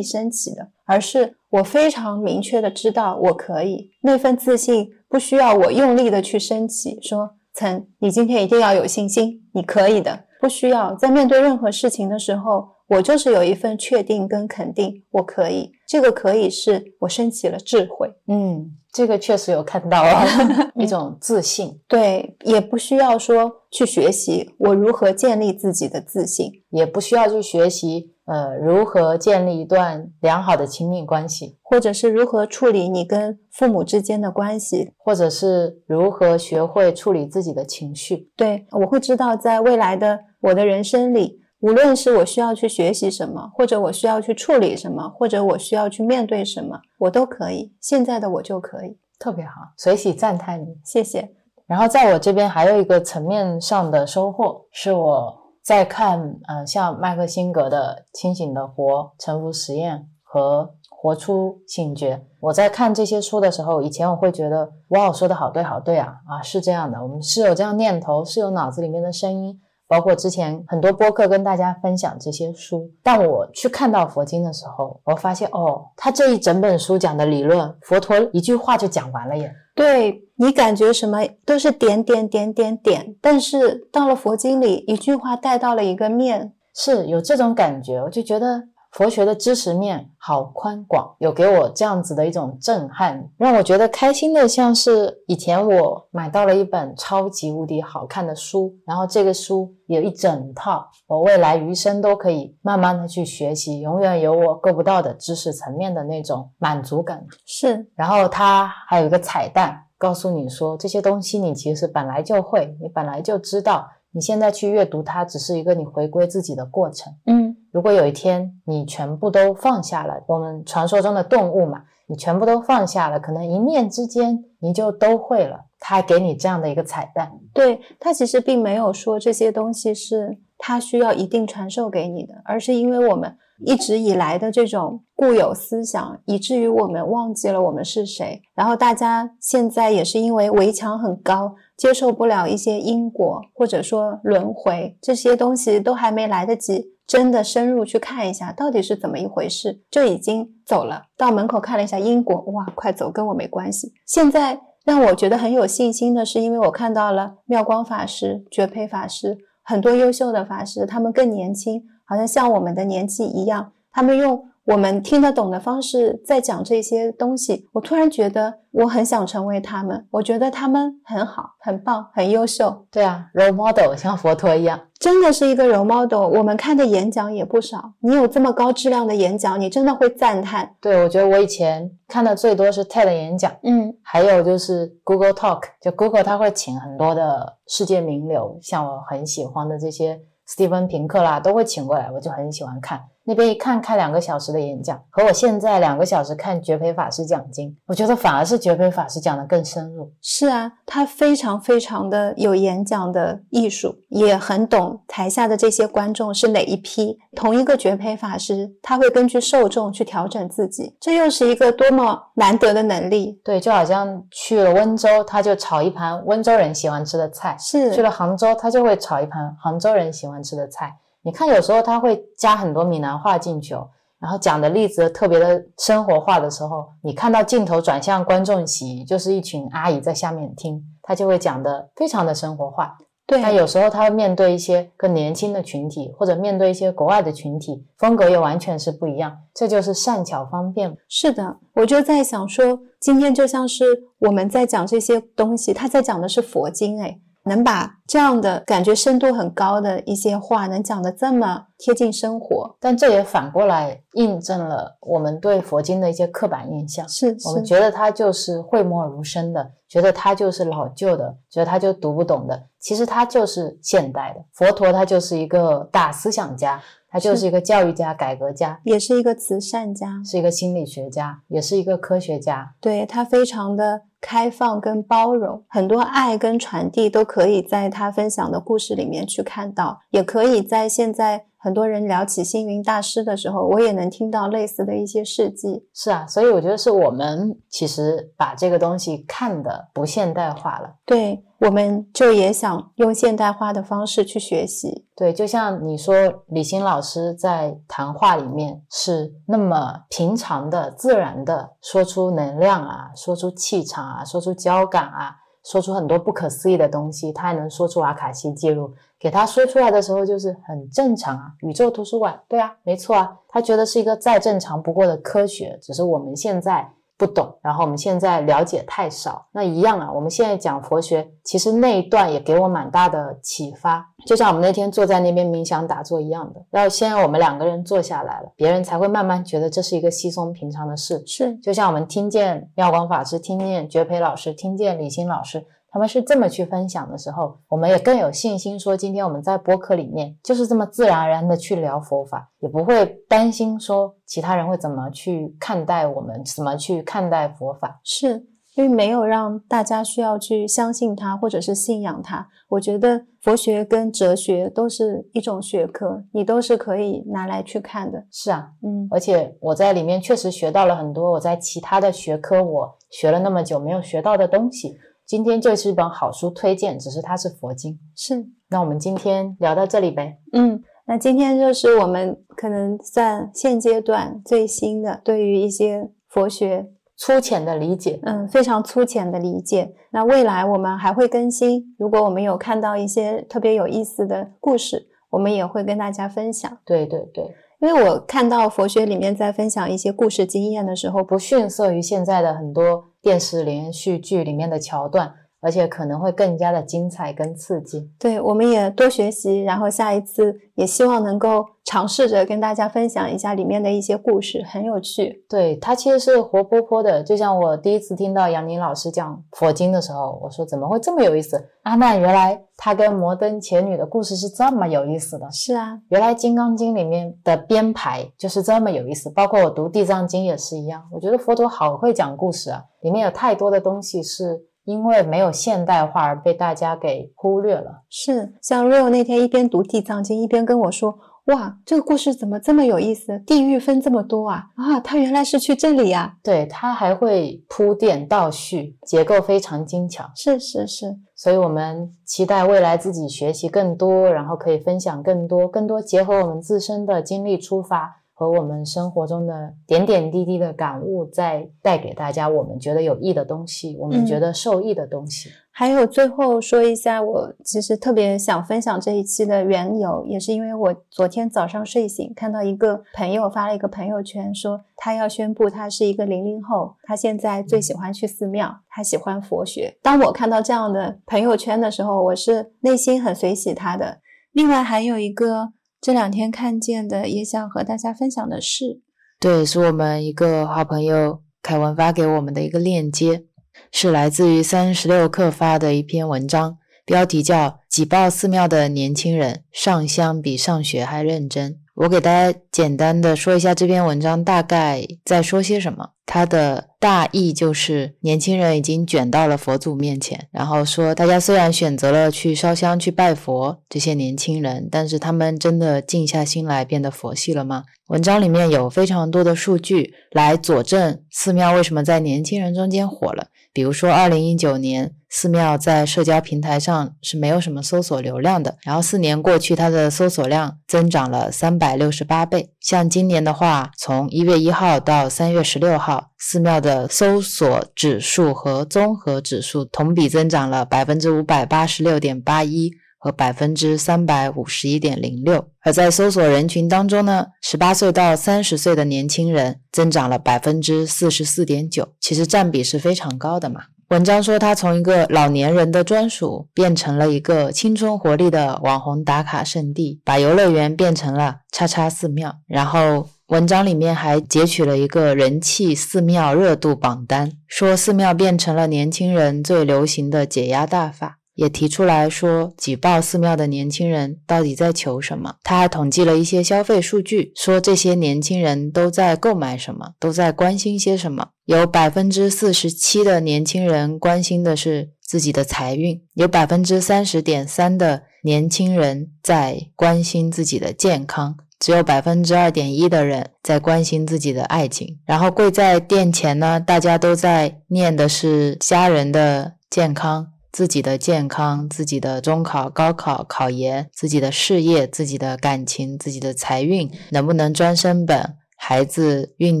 [0.00, 3.90] 升起的，而是我非常明确的知道我可以。
[4.02, 10.24] 那份自信不需要我用力的去升起，说曾，你今天一定要有信心，你可以的。
[10.40, 15.70] 不需要在面对任何事情的时候，我就是有一份确定跟肯定，我可以。
[15.86, 18.72] 这个可以是我升起了智慧，嗯。
[18.92, 20.24] 这个确实有看到啊，
[20.78, 21.80] 一种自信。
[21.88, 38.30] 对，也不需要说去学习我如何建立自己的自信，也不需要去学习呃如何建立一段良好的亲密关系，或者是如何处理你跟父母之间的关系，或者是如何学会处理自己的情绪。
[38.36, 41.40] 对，我会知道在未来的我的人生里。
[41.60, 47.72] 无论是我需要去学习什么，或者我需要去处理什么，或者我需要去面对什么，我都可以。
[47.80, 51.30] 现在的我就可以，特别好，随喜赞叹你，谢谢。
[51.66, 55.34] 然后在我这边还有一个层面上的收获，是我
[55.64, 58.84] 在看，呃，像麦克辛格的《清醒的活》、
[59.18, 60.74] 沉浮实验和。
[61.04, 62.24] 活出醒觉。
[62.40, 69.60] 我在看这些书的时候，以前我会觉得，哇，说的好对，好对啊，啊，是这样的，我们是有这样念头，是有脑子里面的声音。
[69.86, 79.52] 包括之前很多播客跟大家分享这些书，但我去看到佛经的时候，我发现哦，他这一整本书讲的理论，佛陀一句话就讲完了耶。
[79.74, 88.68] 对你感觉什么都是点点点点点，但是到了佛经里，一句话带到了一个面，是有这种感觉，我就觉得。
[88.94, 107.26] 佛学的知识面好宽广，有给我这样子的一种震撼，让我觉得开心的，像是以前我买到了一本超级无敌好看的书，然后这个书有一整套，我未来余生都可以慢慢的去学习，永远有我够不到的知识层面的那种满足感。
[107.44, 117.12] 是，然后它还有一个彩蛋，告诉你说这些东西你其实本来就会，你本来就知道，你现在去阅读它只是一个你回归自己的过程。
[117.26, 117.56] 嗯。
[117.72, 125.64] 如果有一天你全部都放下了，我们传说中的动物嘛，你全部都放下了，可能一念之间你就都会了。
[125.80, 133.36] 他还给你这样的一个彩蛋，对他其实并没有说这些东西是他需要一定传授给你的，而是因为我们
[133.66, 138.40] 一直以来的这种固有思想，以至于我们忘记了我们是谁。
[138.54, 146.92] 然后大家现在也是因为围墙很高，接受不了一些因果或者说轮回这些东西，都还没来得及。
[147.06, 151.02] 真的深入去看一下，到底是怎么一回事，就已经走了。
[151.16, 153.92] 到门口看了一下因果，哇，快走，跟我没关系。
[154.06, 164.42] 现在让我觉得很有信心的是，因为我看到了妙光法师、觉培法师，很多优秀的法师，他们更年轻，好像像我们的年纪一样，他们用。
[164.66, 170.06] 我们听得懂的方式在讲这些东西，我突然觉得我很想成为他们。
[170.10, 172.86] 我觉得他们很好、很棒、很优秀。
[172.90, 176.38] 对啊，role model 像佛陀一样，真的是一个 role model。
[176.38, 180.74] 我们看的演讲也不少，你有这么高质量的演讲，你真的会赞叹。
[180.80, 192.98] 对，我觉得我以前看的最多是 TED 演讲，嗯，还有就是 Google Talk，就 Google 它会请很多的世界名流，像我很喜欢的这些斯蒂芬平克啦，都会请过来，我就很喜欢看。
[193.26, 200.12] 那边一看，开两个小时的演讲，和我现在两个小时看绝培法师讲经，我觉得反而是绝培法师讲的更深入。
[200.20, 207.18] 是啊，他非常非常的有演讲的艺术，也很懂台下的这些观众是哪一批。
[207.34, 213.40] 同一个绝培法师，他会根据受众去调整自己，这又是一个多么难得的能力。
[213.42, 220.94] 对，就好像去了温州，他就炒一盘温州人喜欢吃的菜；是去了杭州，他就会炒一盘杭州人喜欢吃的菜。
[221.24, 223.88] 你看，有时候他会加很多闽南话进去哦，
[224.20, 232.98] 然后讲的例子特别的生活化的时候，你看到镜头转向观众席，就是一群阿姨在下面听，他就会讲的非常的生活化。
[233.26, 239.34] 对，那有时候他会面对一些更年轻的群体，或者面对一些国外的群体，风格又完全是不一样。
[239.54, 240.94] 这就是善巧方便。
[241.08, 243.86] 是的，我就在想说，今天就像是
[244.18, 247.18] 我们在讲这些东西，他在讲的是佛经，哎。
[247.44, 257.08] 能把这样的感觉深度很高的一些话，能讲得这么贴近生活，但这也反过来印证了我们对佛经的一些刻板印象。
[257.08, 262.62] 是我们觉得它就是讳莫如深的，觉得它就是老旧的，觉得它就读不懂的。
[262.80, 264.44] 其实它就是现代的。
[264.52, 266.82] 佛陀他就是一个大思想家，
[267.14, 272.74] 他就是一个教育家、改革家，也是一个慈善家，是一个心理学家，也是一个科学家。
[272.80, 274.02] 对他非常的。
[274.26, 285.86] 开放跟包容，很多爱跟传递都可以在他分享的故事里面去看到，也可以在现在很多人聊起星云大师的时候，我也能听到类似的一些事迹。
[285.92, 290.94] 是啊，所以我觉得是我们其实把这个东西看的不现代化了。
[291.04, 291.44] 对。
[291.64, 296.14] 我们就也想用现代化的方式去学习，对，就像你说，
[296.48, 311.52] 李欣老师在谈话里面是那么平常的、自然的说出能量啊，说出气场啊，说出交感啊，说出很多不可思议的东西，他还能说出阿卡西记录，给他说出来的时候就是很正常啊。
[311.60, 316.92] 宇宙图书馆，对啊，没错啊，他觉得是一个再正常不过的科学，只是我们现在。
[317.16, 320.10] 不懂，然后我们现在了解太少，那一样啊。
[320.12, 326.60] 我们现在讲佛学，其实那一段也给我蛮大的启发，就像我们那天坐在那边冥想打坐一样的。
[326.72, 331.22] 要先我们两个人坐下来了，别人才会慢慢觉得这是一个稀松平常的事。
[331.26, 335.64] 是，就像我们听见妙光法师，听见觉培老师，听见李欣老师。
[335.94, 348.00] 他们是这么去分享的时候，我们也更有信心说，今天我们在播客里面就是这么自然而然的去聊佛法，也不会担心说其他人会怎么去看待我们，怎么去看待佛法。
[348.02, 352.48] 是，因为没有让大家需要去相信它或者是信仰它。
[352.70, 358.24] 我觉得佛学跟哲学都是一种学科，你都是可以拿来去看的。
[358.32, 364.96] 是啊，嗯，而且我在里面确实学到了很多我在其他的学科我学了那么久没有学到的东西。
[365.26, 367.98] 今天这是一本好书推荐，只是它是佛经。
[368.14, 368.46] 是。
[368.68, 370.38] 那我们今天聊到这里呗。
[370.52, 379.94] 嗯，那今天就是我们可能在现阶段最新的对于一些佛学粗浅的理解，嗯，非常粗浅的理解。
[380.10, 386.78] 那未来我们还会更新，如果我们有看到一些特别有意思的故事，我们也会跟大家分享。
[386.84, 387.54] 对对对。
[387.80, 395.43] 因为我看到佛学里面在分享一些故事经验的时候，不逊色于现在的很多电视连续剧里面的桥段。
[395.64, 398.10] 而且可能会更加的精彩跟刺激。
[398.18, 405.44] 对，我们也多学习，然后下一次也希望能够尝试着跟大家分享一下里面的一些故事，很有趣。
[405.48, 411.94] 对，它其实是活泼泼的，就像我第一次听到杨宁老师讲佛经的时候，我说怎么会这么有意思啊？
[411.94, 415.50] 那原来他跟摩登前女的故事是这么有意思的。
[415.50, 421.02] 是啊，原来《金刚经》里面的编排就是这么有意思，包括我读《地藏经》也是一样。
[421.10, 424.66] 我觉得佛陀好会讲故事啊，里面有太多的东西是。
[424.84, 428.02] 因为没有现代化而被大家给忽略了。
[428.08, 433.38] 是，像 Rio 那天一边读《地藏经》一边跟我说：“哇，这个故事怎么这么有意思？
[433.46, 434.64] 地狱分这么多啊！
[434.76, 440.30] 啊，他原来是去这里呀。”对他还会铺垫倒叙，结构非常精巧。
[440.34, 448.22] 是是是，所以我们期待未来自己学习更多，然后可以分享更多，更多结合我们自身的经历出发。
[448.36, 455.50] 和我们生活中的点点滴滴的感悟，再带给大家我们觉得有益的东西，我们觉得受益的东西。
[455.70, 469.96] 还有最后说一下，我其实特别想分享这一期的缘由，也是因为我昨天早上睡醒，看到一个朋友发了一个朋友圈，说他要宣布他是一个零零后，他现在最喜欢去寺庙，他喜欢佛学。
[470.02, 474.18] 当我看到这样的朋友圈的时候，我是内心很随喜他的。
[474.50, 475.72] 另外还有一个。
[476.04, 479.00] 这两天看见的，也想和大家分享的是，
[479.40, 483.44] 对，是我们一个好朋友凯文发给我们的一个链接，
[483.90, 486.76] 是来自于三十六氪发的一篇文章，
[487.06, 491.72] 标题叫《挤爆寺庙的年轻人上香比上学还认真》。
[491.94, 496.10] 我给大家简单的说一下这篇文章大概在说些什么。
[496.26, 507.84] 它的大意就是年轻人已经卷到了佛祖面前，然后说大家虽然选择了去烧香去拜佛，这些年轻人，但是他们真的静下心来变得佛系了吗？
[508.06, 513.48] 文章里面有非常多的数据来佐证寺庙为什么在年轻人中间火了。
[513.74, 522.70] 比如说，二零一九年寺庙在社交平台上是没有什么搜索流量的，然后四年过去，它的搜索量增长了三百六十八倍。
[522.80, 532.90] 像今年的话，从一月一号到三月十六号，寺庙的搜索指数和综合指数同比增长了百分之五百八十六点八一。
[533.16, 543.80] 和百分之三百五十一点零六，而在搜索人群当中呢，十八岁到三十岁的年轻人增长了百分之四十四点九，其实占比是非常高的嘛。
[544.10, 552.54] 文章说，他从一个老年人的专属变成了一个青春活力的网红打卡圣地，把游乐园变成了叉叉寺庙。
[552.66, 561.40] 然后文章里面还截取了一个人气寺庙热度榜单，说寺庙变成了年轻人最流行的解压大法。
[561.54, 565.56] 也提出来说，挤爆寺庙的年轻人到底在求什么？
[565.62, 571.50] 他还统计了一些消费数据，说这些年轻人都在购买什么，都在关心些什么。
[571.66, 585.18] 有百分之四十七的年轻人关心的是自己的财运，有百分之三十点三的年轻人在关心自己的健康，只有百分之二点一的人在关心自己的爱情。
[585.26, 590.46] 然后跪在殿前呢，大家都在念的是家人的健康。
[590.72, 598.56] 自己的健康、自己的中考、高考、考研、自己的事业、自己的感情、自己的财运，能不能专升本？
[598.86, 599.80] 孩子孕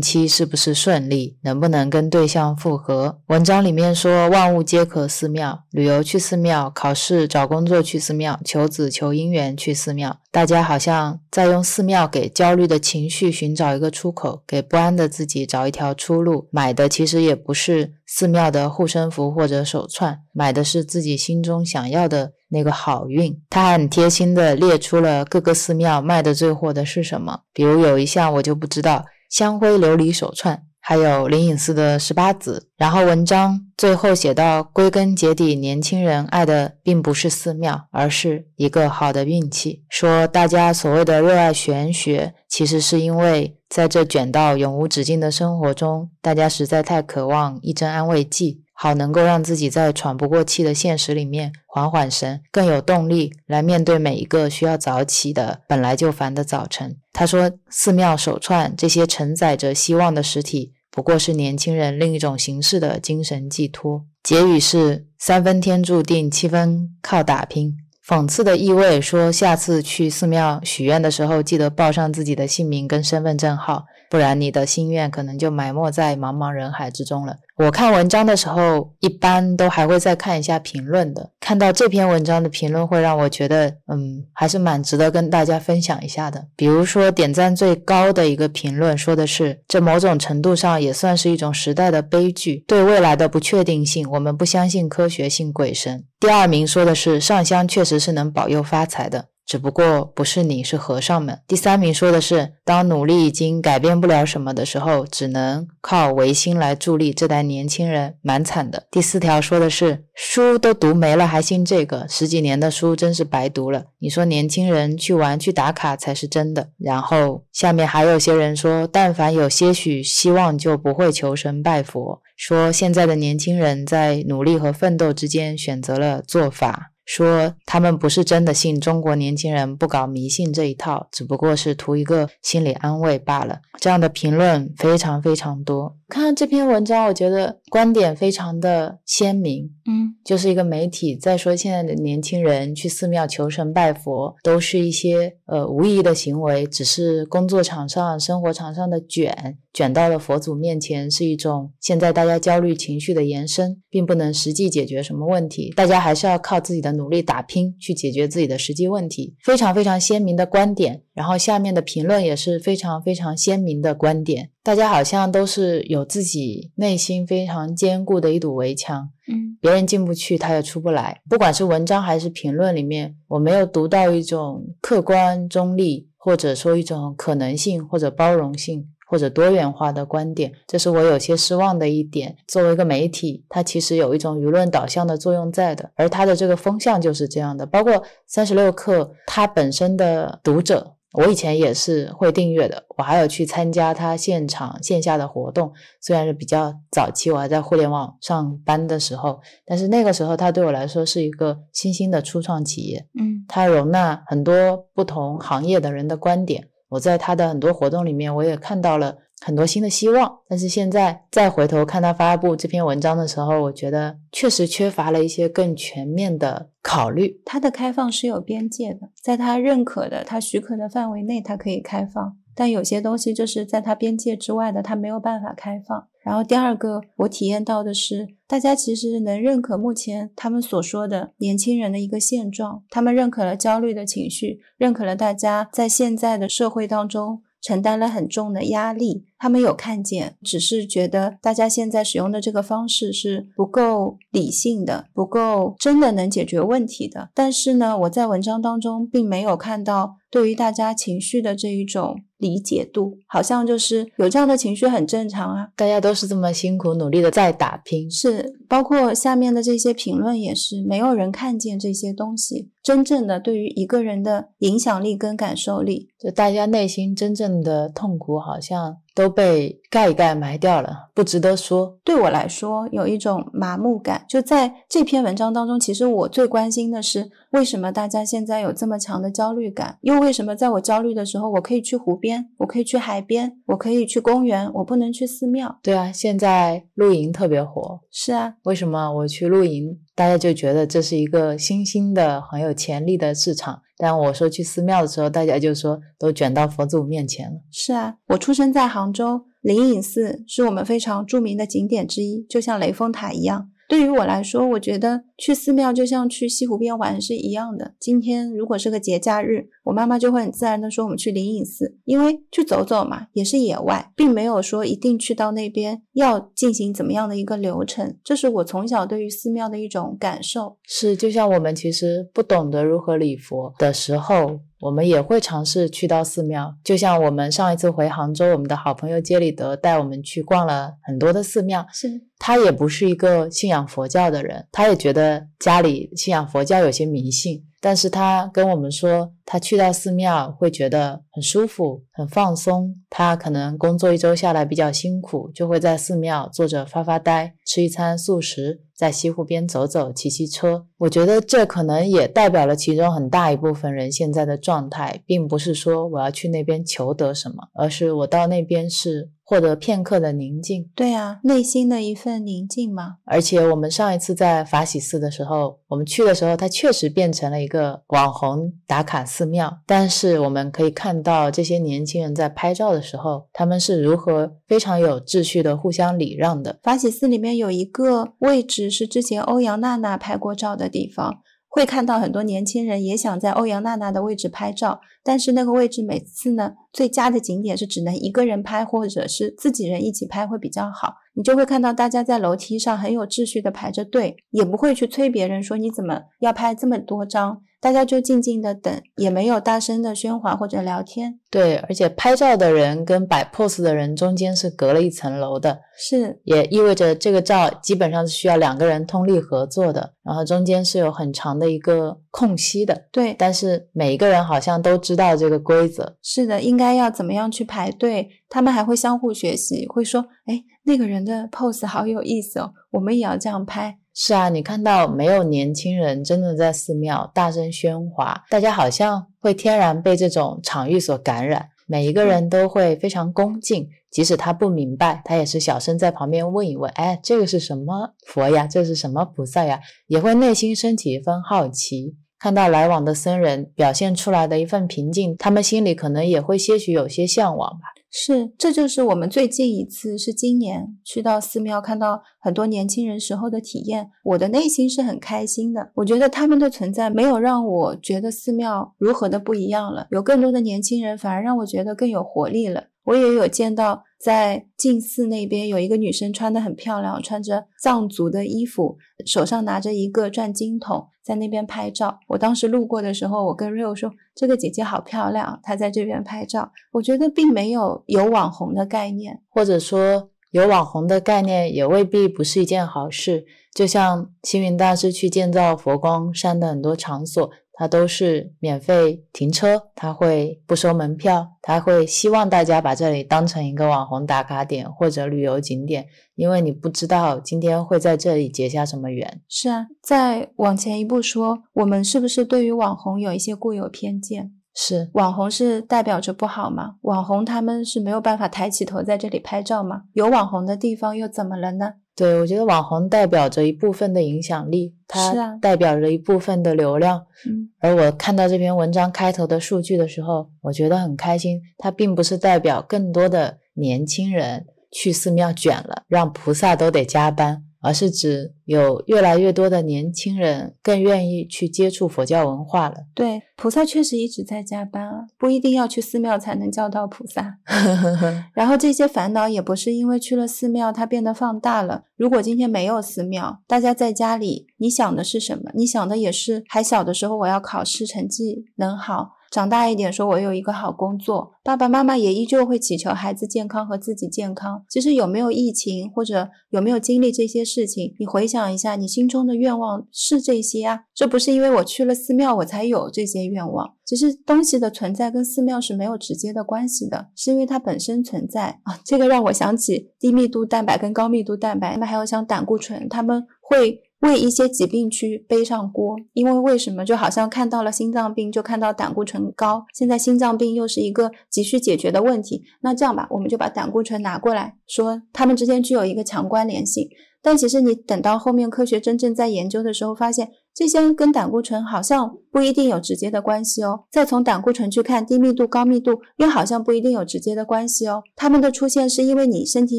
[0.00, 1.36] 期是不是顺利？
[1.42, 3.20] 能不能跟对象复合？
[3.26, 10.18] 文章里面说，万物皆可寺庙，旅游去寺庙，考试找工作去寺庙，求子求姻缘去寺庙。
[10.30, 16.48] 大家好像在用寺庙给焦虑的情绪寻找一个出口，给不安的自己找一条出路。
[16.50, 22.30] 买的其实也不是寺庙的护身符或者手串，买的是自己心中想要的。
[22.50, 27.40] 那个好运，他很贴心的列出了各个寺庙卖的最火的是什么。
[27.52, 32.68] 比如有一项我就不知道，香灰琉璃手串，还有灵隐寺的十八子。
[32.76, 39.82] 然后文章最后写到，归根结底，年轻人爱的并不是寺庙，而是一个好的运气。
[39.90, 48.62] 说大家所谓的热爱玄学，其实是因为在这卷到永无止境的生活中，大家实在太渴望一针安慰剂。
[48.72, 56.96] 好能够让自己在喘不过气的现实里面缓缓神，更有动力来面对每一个需要早起的本来就烦的早晨。
[57.12, 64.04] 他说，寺庙手串这些承载着希望的实体，不过是年轻人另一种形式的精神寄托。
[64.22, 67.76] 结语是三分天注定，七分靠打拼。
[68.06, 73.86] 讽刺的意味说，下次去寺庙许愿的时候，记得报上自己的姓名跟身份证号。
[74.14, 77.34] 不然你的心愿可能就埋没在茫茫人海之中了。
[77.56, 81.30] 我看文章的时候，一般都还会再看一下评论的。
[81.40, 86.46] 看到这篇文章的评论，会让我觉得，嗯，还是蛮值得跟大家分享一下的。
[86.54, 96.04] 比如说，点赞最高的一个评论说的是，这某种程度上也算是一种时代的悲剧，对未来的不确定性，我们不相信科学，信鬼神。
[96.20, 99.24] 第二名说的是，上香确实是能保佑发财的。
[99.46, 101.40] 只不过不是你是和尚们。
[101.46, 107.12] 第三名说的是，当努力已经改变不了什么的时候，只能靠唯心来助力。
[107.12, 108.86] 这代年轻人蛮惨的。
[108.90, 113.84] 第四条说的是，书都读没了还信这个，十几年的书真是白读了。
[113.98, 116.70] 你说年轻人去玩去打卡才是真的。
[116.78, 122.22] 然后下面还有些人说，但凡有些许希望，就不会求神拜佛。
[122.36, 126.90] 说现在的年轻人在努力和奋斗之间选择了做法。
[127.04, 133.60] 说他们不是真的信中国年轻人不搞迷信这一套，只不过是图一个心理安慰罢了。
[133.78, 135.96] 这样的评论非常非常多。
[136.08, 139.70] 看到这篇文章，我觉得观点非常的鲜明。
[139.86, 155.72] 嗯，就是一个媒体在说现在的年轻人去寺庙求神拜佛，都是一些呃无意义的行为，只是工作场上、生活场上的卷，卷到了佛祖面前，是一种现在大家焦虑情绪的延伸，并不能实际解决什么问题。
[155.76, 159.34] 大家还是要靠自己的努力打拼去解决自己的实际问题。
[159.42, 161.02] 非常非常鲜明的观点。
[161.12, 171.20] 然后下面的评论也是非常非常鲜明的观点，大家好像都是有自己内心非常坚固的一堵围墙，嗯，别人进不去，他也出不来。
[171.28, 178.88] 不管是文章还是评论里面，我没有读到一种客观中立，或者说一种可能性或者包容性。
[179.06, 182.34] 或者多元化的观点，这是我有些失望的一点。
[182.48, 187.66] 作为一个媒体，它其实有一种舆论导向的作用在的，而它的这个风向就是这样的。
[187.66, 195.72] 包括三十六氪，它本身的读者，我以前也是会订阅的，我还有去参加他现场线下的活动。
[196.00, 203.06] 虽然是比较早期，我还在互联网上班的时候，但是那个时候他对我来说是一个新兴的初创企业。
[203.16, 206.66] 嗯，他容纳很多不同行业的人的观点。
[206.88, 210.40] 我在他的很多活动里面，我也看到了很多新的希望。
[210.48, 217.42] 但是现在再回头看他发布这篇文章的时候，我觉得确实缺乏了一些更全面的考虑。
[217.44, 222.38] 他的开放是有边界的，在他认可的、他许可的范围内，他可以开放。
[222.56, 226.06] 但有些东西就是在他边界之外的，他没有办法开放。
[226.22, 239.24] 然后第二个，我体验到的是，大家其实能认可目前他们所说的年轻人的一个现状，他们认可了焦虑的情绪，认可了大家在现在的社会当中承担了很重的压力。
[239.38, 247.30] 他们有看见，只是觉得大家现在使用的这个方式是不够理性的，不够真的能解决问题的。
[247.34, 258.10] 但是呢，我在文章当中并没有看到对于大家情绪的这一种理解度，好像就是有这样的情绪很正常啊，大家都是这么辛苦努力的在打拼。
[258.10, 268.98] 是，包括下面的这些评论也是，没有人看见这些东西真正的对于一个人的影响力跟感受力，就大家内心真正的痛苦好像。
[269.14, 271.96] 都被盖一盖埋掉了，不值得说。
[272.02, 274.24] 对我来说，有一种麻木感。
[274.28, 279.98] 就在这篇文章当中，其实我最关心的是，为什么大家现在有这么强的焦虑感？
[280.00, 285.78] 又为什么在我焦虑的时候，我可以去湖边，我可以去海边，我可以去公园，我不能去寺庙？
[285.80, 288.00] 对啊，现在露营特别火。
[288.10, 293.80] 是啊，为什么我去露营，大家就觉得这是一个新兴的、很有潜力的市场？
[293.96, 297.60] 但我说去寺庙的时候，大家就说都卷到佛祖面前了。
[297.70, 303.70] 是啊，我出生在杭州，灵隐寺是我们非常著名的景点之一，就像雷峰塔一样。
[303.94, 307.94] 对于我来说，我觉得去寺庙就像去西湖边玩是一样的。
[308.00, 318.16] 今天如果是个节假日，我妈妈就会很自然的说我们去灵隐寺，因为去走走嘛，也是野外，并没有说一定去到那边要进行怎么样的一个流程。
[318.24, 320.76] 这是我从小对于寺庙的一种感受。
[320.82, 324.58] 是，就像我们其实不懂得如何礼佛的时候。
[324.80, 331.86] 我们也会尝试去到寺庙，就像我们上一次回杭州，我们的好朋友杰里德带我们去逛了很多的寺庙。
[331.92, 332.08] 是
[332.38, 337.64] 他也不是一个信仰佛教的人，他也觉得家里信仰佛教有些迷信。
[337.80, 342.94] 但是他跟我们说，他去到寺庙会觉得很舒服、很放松。
[343.10, 348.80] 他可能工作一周下来比较辛苦，就会在寺庙坐着发发呆，吃一餐素食。
[348.96, 359.30] 在西湖边走走、骑骑车，我觉得这可能也代表了其中很大一部分人现在的状态，并不是说我要去那边求得什么，而是我到那边是。
[359.46, 363.16] 获得片刻的宁静，对啊，内心的一份宁静嘛。
[363.24, 369.80] 而且我们上一次在法喜寺的时候，我们去的时候，它确实变成了一个网红打卡寺庙。
[369.86, 376.78] 但是我们可以看到这些年轻人在拍照的时候，他们是如何非常有秩序的互相礼让的。
[376.82, 381.42] 法喜寺里面有一个位置是之前欧阳娜娜拍过照的地方。
[381.74, 391.14] 会看到很多年轻人也想在欧阳娜娜的位置拍照，但是那个位置每次呢，最佳的景点是只能一个人拍，或者是自己人一起拍会比较好。
[391.34, 397.60] 你就会看到大家在楼梯上很有秩序的排着队，也不会去催别人说你怎么要拍这么多张。
[397.84, 401.38] 大家就静静的等，也没有大声的喧哗或者聊天。
[401.50, 413.04] 对，而且拍照的人跟摆 pose 的人中间是隔了一层楼的，是也意味着这个照基本上是需要两个人通力合作的，然后中间是有很长的一个空隙的。
[413.12, 416.16] 对，但是每一个人好像都知道这个规则。
[416.22, 418.30] 是的，应该要怎么样去排队？
[418.48, 425.42] 他们还会相互学习，会说：“哎，那个人的 pose 好有意思哦，我们也要这样拍。”是啊，你看到没有？
[425.42, 431.70] 年轻人真的在寺庙大声喧哗，大家好像会天然被这种场域所感染。
[431.88, 438.68] 每一个人都会非常恭敬，即使他不明白，他也是小声在旁边问一问：“哎，这个是什么佛呀？
[438.68, 442.14] 这是什么菩萨呀？”也会内心升起一份好奇。
[442.38, 447.88] 看到来往的僧人表现出来的一份平静，他们心里可能也会些许有些向往吧。
[448.16, 454.08] 是，这就是我们最近一次是今年去到寺庙看到很多年轻人时候的体验。
[454.22, 462.84] 我的内心是很开心的，我觉得他们的存在没有让我觉得寺庙如何的不一样了，有更多的年轻人反而让我觉得更有活力了。
[463.04, 464.04] 我也有见到。
[464.16, 472.20] 在静寺那边有一个女生穿的很漂亮，穿着藏族的衣服，手上拿着一个转经筒，在那边拍照。
[472.28, 483.44] 我当时路过的时候，我跟 Rio 说：“这个姐姐好漂亮。”她在这边拍照，我觉得并没有有网红的概念，或者说有网红的概念也未必不是一件好事。
[483.74, 487.50] 就像星云大师去建造佛光山的很多场所。
[487.76, 496.06] 他都是免费停车，它会不收门票，它会希望大家把这里当成一个网红打卡点或者旅游景点，
[496.36, 499.42] 因为你不知道今天会在这里结下什么缘。
[499.48, 504.52] 是啊，再往前一步说，我们是不是对于网红有一些固有偏见？
[504.76, 506.96] 是，网红是代表着不好吗？
[507.02, 510.02] 网红他们是没有办法抬起头在这里拍照吗？
[510.12, 511.94] 有网红的地方又怎么了呢？
[512.16, 517.26] 对，我觉得网红代表着一部分的影响力，它代表着一部分的流量。
[517.46, 521.60] 嗯，而我看到这篇文章开头的数据的时候，我觉得很开心。
[521.76, 527.64] 它并不是代表更多的年轻人去寺庙卷了，让菩萨都得加班。
[527.84, 532.94] 而是指有越来越多的年轻人更愿意去接触佛教文化了。
[533.14, 537.58] 对，菩萨确实一直在加班啊，不一定要去寺庙才能叫到菩萨。
[538.54, 542.04] 然后这些烦恼也不是因为去了寺庙它变得放大了。
[542.16, 545.70] 如果今天没有寺庙，大家在家里，你想的是什么？
[545.74, 549.32] 你想的也是还小的时候我要考试成绩能好。
[549.54, 554.84] 长大一点，说我有一个好工作，爸爸妈妈也依旧会祈求孩子健康和自己健康。
[554.90, 561.02] 其实有没有疫情，或者有没有经历这些事情，你回想一下，你心中的愿望是这些啊？
[561.14, 563.94] 这不是因为我去了寺庙，我才有这些愿望。
[564.04, 568.98] 其实东西的存在跟寺庙是没有直接的关系的，是因为它本身存在啊。
[569.04, 574.00] 这个让我想起低密度蛋白跟高密度蛋白，那么还有像胆固醇，他们会。
[574.24, 582.62] 为一些疾病去背上锅，因为为什么就好像看到了心脏病就看到胆固醇高，现在心脏病又是一个急需解决的问题。
[582.80, 587.08] 那这样吧，我们就把胆固醇拿过来说，它们之间具有一个强关联性。
[587.42, 590.50] 但其实你等到后面科学真正在研究的时候，发现。
[590.74, 594.04] 这些跟胆固醇好像不一定有直接的关系哦。
[594.10, 598.22] 再从胆固醇去看低密度、高密度，又好像不一定有直接的关系哦。
[598.34, 599.98] 它们的出现是因为你身体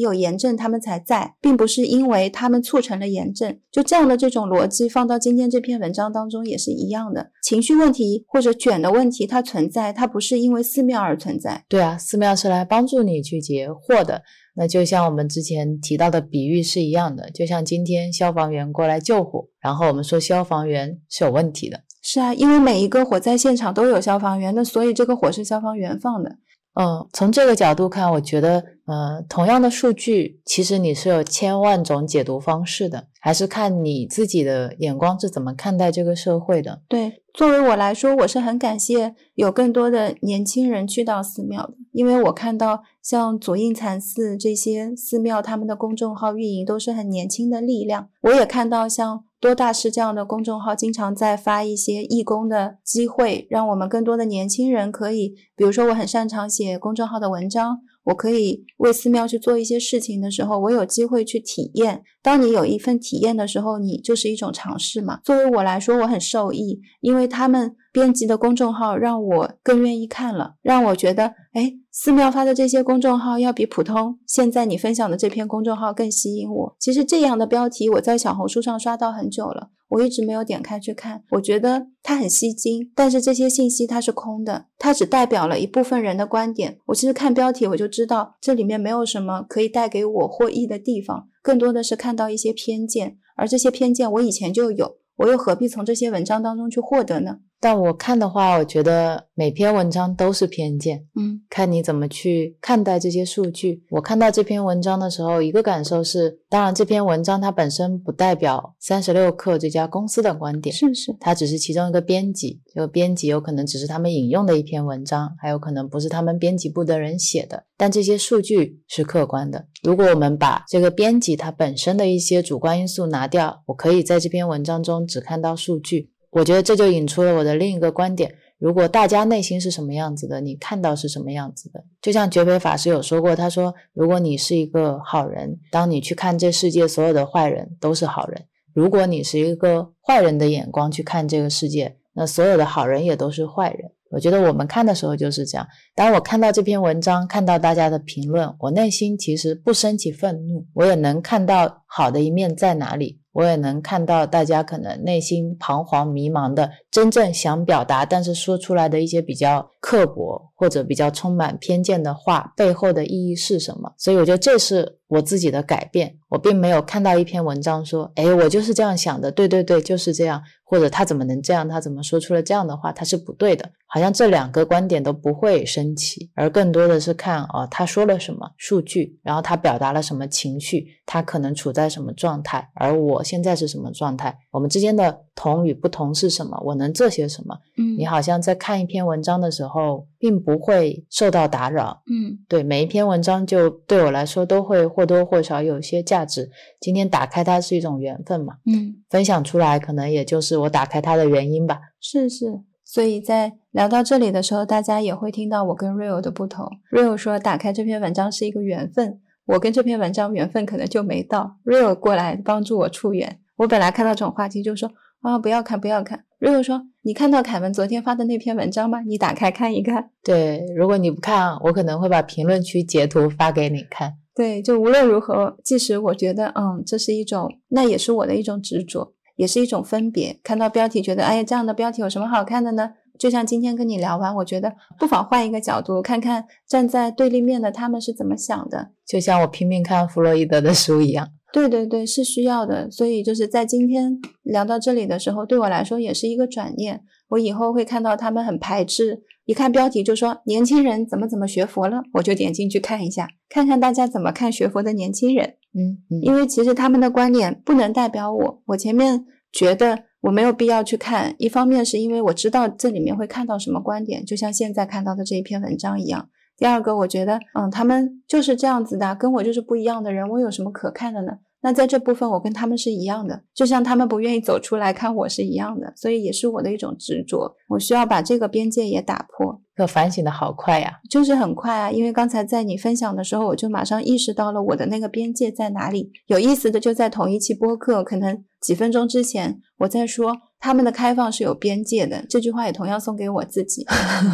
[0.00, 3.58] 有炎症，它们才在，并不是因为它们促成了炎症。
[3.72, 7.30] 就这样的这种逻辑放到今天这篇文章当中也是一样的。
[7.42, 11.64] 情绪问题或者卷的问题，它存在，它不是因为寺庙而存在。
[11.68, 14.22] 对啊，寺庙是来帮助你去解惑的。
[14.56, 21.82] 那就像我们之前提到的比喻是一样的，就像今天消防员过来救火，然后我们说消防员是有问题的。
[22.02, 26.36] 是啊，因为每一个火灾现场都有消防员，那所以这个火是消防员放的。
[26.78, 36.82] 嗯，从这个角度看，我觉得，呃，同样的数据，其实你是有千万种解读方式的，还是看你自己的眼光是怎么看待这个社会的。
[36.86, 48.10] 对，作为我来说，我是很感谢有更多的年轻人去到寺庙的，因为我看到像左印禅寺这些寺庙，他们的公众号运营都是很年轻的力量。
[48.20, 49.24] 我也看到像。
[49.46, 62.02] 多大师这样的公众号经常在发一些义工的机会，让我们更多的年轻人可以，比如说我很擅长写公众号的文章，我可以为寺庙去做一些事情的时候，我有机会去体验。
[62.22, 65.20] 当你有一份体验的时候，你就是一种尝试嘛。
[65.22, 71.74] 作为我来说，我很受益，因为他们编辑的公众号让我更愿意看了，让我觉得，哎。
[71.98, 76.76] 寺庙发的这些公众号要比普通现在你分享的这篇公众号更吸引我。
[76.78, 81.22] 其实这样的标题我在小红书上刷到很久了，我一直没有点开去看。
[81.30, 86.78] 我觉得它很吸睛，但是这些信息它是空的，它只代表了一部分人的观点。
[86.86, 97.38] 我其实看标题我就知道这里面没有什么可以带给我获益的地方，更多的是看到一些偏见，而这些偏见我以前就有，我又何必从这些文章当中去获得呢？
[97.58, 103.82] 但我看的话，我觉得每篇文章都是偏见，嗯，看你怎么去看待这些数据。
[103.90, 119.66] 我看到这篇文章的时候，一个感受是，当然这篇文章它本身不代表三十六氪这家公司的观点，是是，它只是其中一个编辑，这个编辑有可能只是他们引用的一篇文章，还有可能不是他们编辑部的人写的，但这些数据是客观的。
[119.82, 126.10] 如果我们把这个编辑它本身的一些主观因素拿掉，我可以在这篇文章中只看到数据。
[126.36, 131.82] 我觉得这就引出了我的另一个观点：如果大家内心是什么样子的，你看到是什么样子的。
[132.02, 138.42] 就像觉培法师有说过，他说，如果你是一个好人，当你去看这世界，所有的坏人都是好人；
[138.74, 143.92] 如果你是一个坏人的眼光去看这个世界，那所有的好人也都是坏人。
[144.10, 145.66] 我觉得我们看的时候就是这样。
[145.94, 153.20] 当我看到这篇文章，看到大家的评论，我内心其实不升起愤怒，我也能看到好的一面在哪里。
[153.36, 163.92] 我也能看到大家可能内心彷徨迷茫的，真正想表达，但是说出来的一些比较刻薄或者比较充满偏见的话背后的意义是什么？
[163.98, 166.16] 所以我觉得这是我自己的改变。
[166.30, 171.68] 我并没有看到一篇文章说，哎，我就是这样想的，对对对，就是这样，或者他怎么能这样？
[171.68, 172.92] 他怎么说出了这样的话？
[172.92, 173.70] 他是不对的。
[173.86, 184.36] 好像这两个观点都不会升起，而更多的是看哦，他说了什么数据，然后他表达了什么情绪，他可能处在什么状态，而我现在是什么状态？
[184.50, 186.60] 我们之间的同与不同是什么？
[186.64, 187.54] 我能做些什么？
[187.76, 192.02] 嗯，你好像在看一篇文章的时候，并不会受到打扰。
[192.10, 196.50] 嗯，对，每一篇文章就对我来说都会或多或少有些价值。
[196.80, 198.54] 今天打开它是一种缘分嘛？
[198.64, 201.78] 嗯，分享出来可能也就是我打开它的原因吧。
[202.00, 202.62] 是是。
[202.82, 206.66] 所以在聊到这里的时候，大家也会听到我跟 Real 的不同。
[206.92, 211.58] Real 说打开这篇文章是一个缘分，我跟这篇文章缘分可能就没到。
[211.64, 213.40] Real 过来帮助我出缘。
[213.56, 214.88] 我本来看到这种话题就说
[215.20, 216.24] 啊不要看不要看。
[216.38, 219.00] Real 说你看到凯文昨天发的那篇文章吗？
[219.00, 220.10] 你打开看一看。
[220.22, 224.14] 对，如果你不看，我可能会把评论区截图发给你看。
[224.34, 229.14] 对，就无论如何，即使我觉得嗯这是一种，那也是我的一种执着。
[229.36, 230.40] 也是一种分别。
[230.42, 232.92] 看到标题，觉得哎呀，这样的标题有什么好看的呢？
[233.18, 238.92] 就像今天跟你聊完，我觉得不妨换一个角度，看看站在对立面的他们是怎么想的。
[239.06, 241.28] 就像我拼命看弗洛伊德的书一样。
[241.56, 242.90] 对对对，是需要的。
[242.90, 247.02] 所以就是在今天聊到这里的时候，对我来说也是一个转念。
[247.28, 255.54] 我以后会看到他们很排斥，一看标题就说年轻人怎么怎么学佛了，我就点进去看一下，看看大家怎么看学佛的年轻人。
[255.72, 258.62] 嗯，嗯因为其实他们的观点不能代表我。
[258.66, 266.28] 我前面觉得我没有必要去看，一方面是因为我知道这里面会看到什么观点，就像现在看到的这一篇文章一样。
[266.58, 271.38] 第二个，我觉得，嗯，他们就是这样子的，跟我就是不一样的人，我有什么可看的呢？
[271.66, 277.56] 那在这部分，我跟他们是一样的，就像他们不愿意走出来看我是一样的，所以也是我的一种执着。
[277.68, 279.60] 我需要把这个边界也打破。
[279.74, 281.90] 可反省的好快呀，就是很快啊！
[281.90, 286.12] 因为刚才在你分享的时候，我就马上意识到了我的那个边界在哪里。
[286.28, 293.84] 有意思的就在同一期播客，可能几分钟之前我在说他们的开放是有边界的，这句话也同样送给我自己。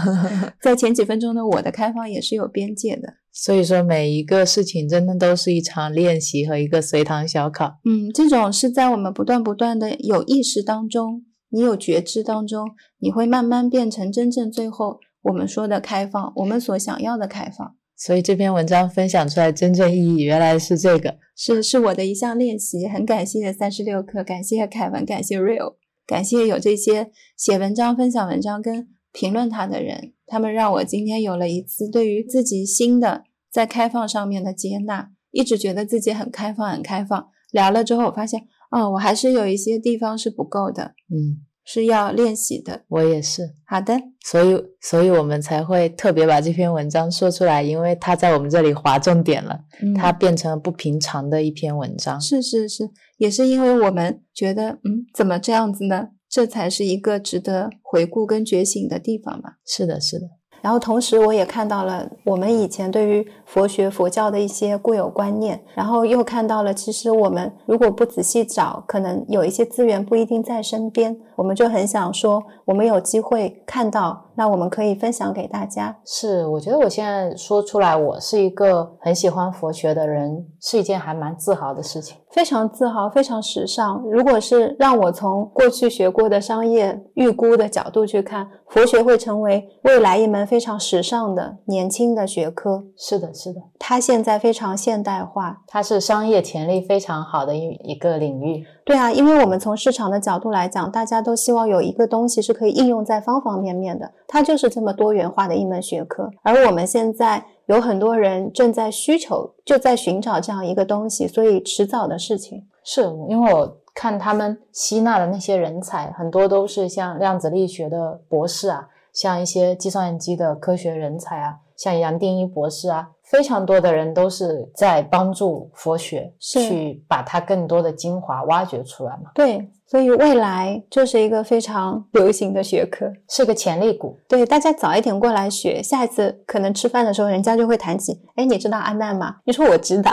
[0.60, 3.14] 在前几分钟的我的开放也是有边界的。
[3.32, 7.78] 所以说每一个事情真的都是一场练习和一个随堂小考。
[7.84, 12.68] 嗯，这种是在我们不断不断的有意识当中，你有觉知当中，
[12.98, 15.00] 你会慢慢变成真正最后。
[15.22, 17.76] 我们说的开放，我们所想要的开放。
[17.96, 22.88] 所以这篇文章分享出来真正意义，原来是这个，是是我的一项练习。
[22.88, 30.14] 很感谢三十六课，感谢凯文，感谢 Real，感谢有这些写文章、分享文章跟评论他的人。
[30.32, 35.10] 他们让我今天有了一次对于自己新的在开放上面的接纳。
[35.30, 37.28] 一直觉得自己很开放，很开放。
[37.50, 38.40] 聊了之后，我发现，
[38.70, 42.82] 哦，我还是有一些地方是不够的，嗯，是要练习的。
[42.88, 43.54] 我也是。
[43.66, 43.94] 好的，
[44.24, 49.60] 所以，所以我们才会特别把这篇文章说出来，因为它在我们这里划重点了，
[49.94, 52.18] 它变成了不平常的一篇文章。
[52.18, 52.88] 是是是，
[53.18, 56.09] 也是因为我们觉得，嗯，怎么这样子呢？
[56.32, 59.59] 这才是一个值得回顾跟觉醒的地方吧。
[59.66, 60.26] 是的，是的。
[60.62, 71.14] 然后同时，我也看到了我们以前对于佛学佛教的一些固有观念，然后又看到了，其实我们如果不仔细找，可能有一些资源不一定在身边。
[71.36, 75.94] 我们就很想说，我们有机会看到，那我们可以分享给大家。
[76.04, 82.16] 是，我觉得我现在说出来，我是一个很喜欢佛学的人，是一件还蛮自豪的事情。
[82.30, 84.02] 非常自豪，非常时尚。
[84.10, 92.84] 如果是让我从过去学过的商业预估的角度去看，佛学会成为未来一门非常时尚的年轻的学科。
[92.96, 98.64] 是的，是的，它现在非常现代化，它是商业潜力非常好的一一个领域。
[98.85, 106.31] 对啊，因为我们从市场的角度来讲，大家都希望有一个东西是可以应用在方方面面的，它就是这么多元化的一门学科。
[106.43, 107.44] 而我们现在。
[107.66, 112.66] 有很多人正在需求，就在寻找这样一个东西，所以迟早的事情。
[112.82, 123.09] 是因为我看他们吸纳的那些人才，很多都是像量子力学的博士啊，像一些计算机的科学人才啊，像杨定一博士啊。
[123.23, 129.31] 非常多的人都是在帮助佛学去把它更多的精华挖掘出来嘛？
[129.35, 134.19] 对，所以未来就是一个非常流行的学科，是个潜力股。
[134.28, 138.20] 对，大家早一点过来学，下一次可能吃饭的时候，人家就会谈起。
[138.35, 139.36] 哎，你知道安难吗？
[139.44, 140.12] 你说我知道，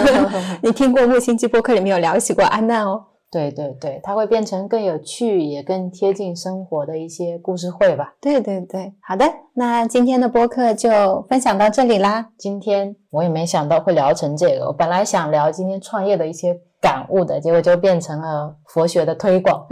[0.62, 3.04] 你听过木星机播客里面有聊起过安难哦。
[3.30, 8.14] 对对对，它会变成更有趣，也更贴近生活的一些故事会吧。
[8.20, 12.28] 对对对，好的，那今天的播客就分享到这里啦。
[12.38, 19.66] 今天我也没想到会聊成这个，我本来想聊今天创业的一些感悟的，结果就变成了佛学的推广。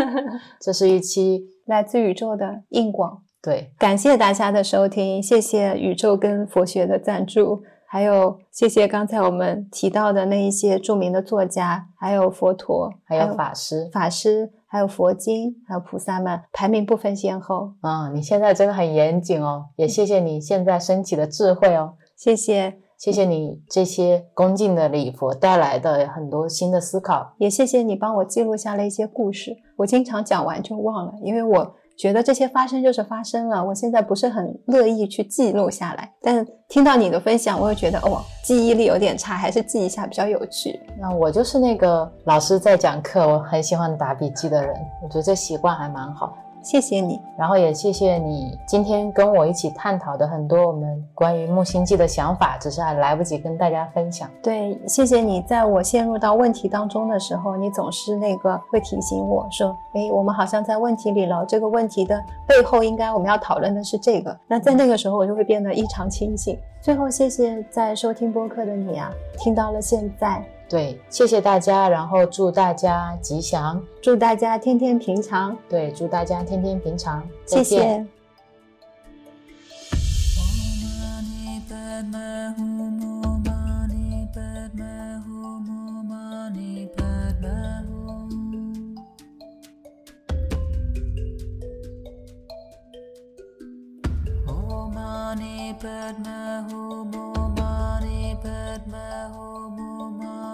[0.60, 3.22] 这是一期 来自宇宙的硬广。
[3.40, 7.62] 对，感谢大家的收听，谢谢宇宙跟佛学的赞助。
[7.90, 17.72] 还有，谢谢刚才我们提到的那一些著名的作家，还有佛陀，还有法师，法师，还有佛经，还有菩萨们，排名不分先后。
[17.80, 31.74] 啊，你现在真的很严谨哦，也谢谢你现在升起的智慧哦， 谢谢，谢谢你这些恭敬的礼佛带来的很多新的思考，也谢谢你帮我记录下了一些故事，我经常讲完就忘了，因为我。
[31.98, 36.08] 觉得这些发生就是发生了，我现在不是很乐意去记录下来。
[36.22, 40.78] 但听到你的分享，我又觉得哦，记忆力有点差，还是记一下比较有趣。
[41.00, 44.72] 那我就是那个老师在讲课，我很喜欢打笔记的人，
[45.02, 46.38] 我觉得这习惯还蛮好。
[46.62, 54.28] 谢谢你，然后也谢谢你今天跟我一起探讨的很多我们关于木星记的想法，只是还来不及跟大家分享。
[54.42, 64.36] 对，谢谢你，在我陷入到问题当中的时候，你总是那个会提醒我说，哎，我们好像在问题里了，这个问题的背后应该我们要讨论的是这个。
[64.46, 66.58] 那在那个时候，我就会变得异常清醒。
[66.80, 70.44] 最后，谢谢在收听播客的你啊，听到了现在。
[70.68, 78.06] 对谢谢大家然后祝大家吉祥祝大家天天平常对祝大家天天平常再见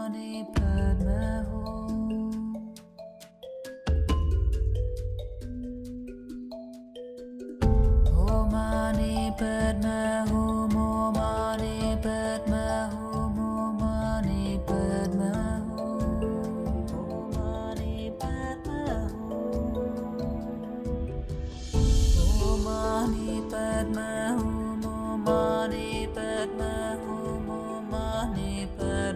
[0.05, 0.99] Money, but
[23.89, 27.24] my home, oh, money, but my home.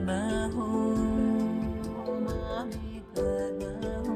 [0.09, 0.23] มา
[0.53, 0.59] โฮ
[2.05, 3.75] โอมาไม่เกิดมา
[4.05, 4.09] โฮ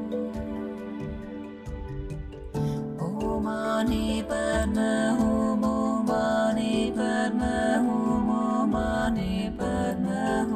[2.97, 3.01] โอ
[3.45, 3.59] มา
[3.91, 5.21] นี่เปิดมาโฮ
[5.59, 5.65] โม
[6.09, 6.25] มา
[6.57, 7.87] นี่เปิดมาโฮ
[8.25, 8.31] โม
[8.73, 8.87] มา
[9.17, 10.53] นี่เปิดมาโฮ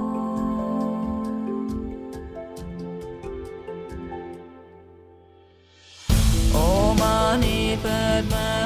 [6.54, 6.58] โอ
[7.02, 8.57] มานี่เปิดมา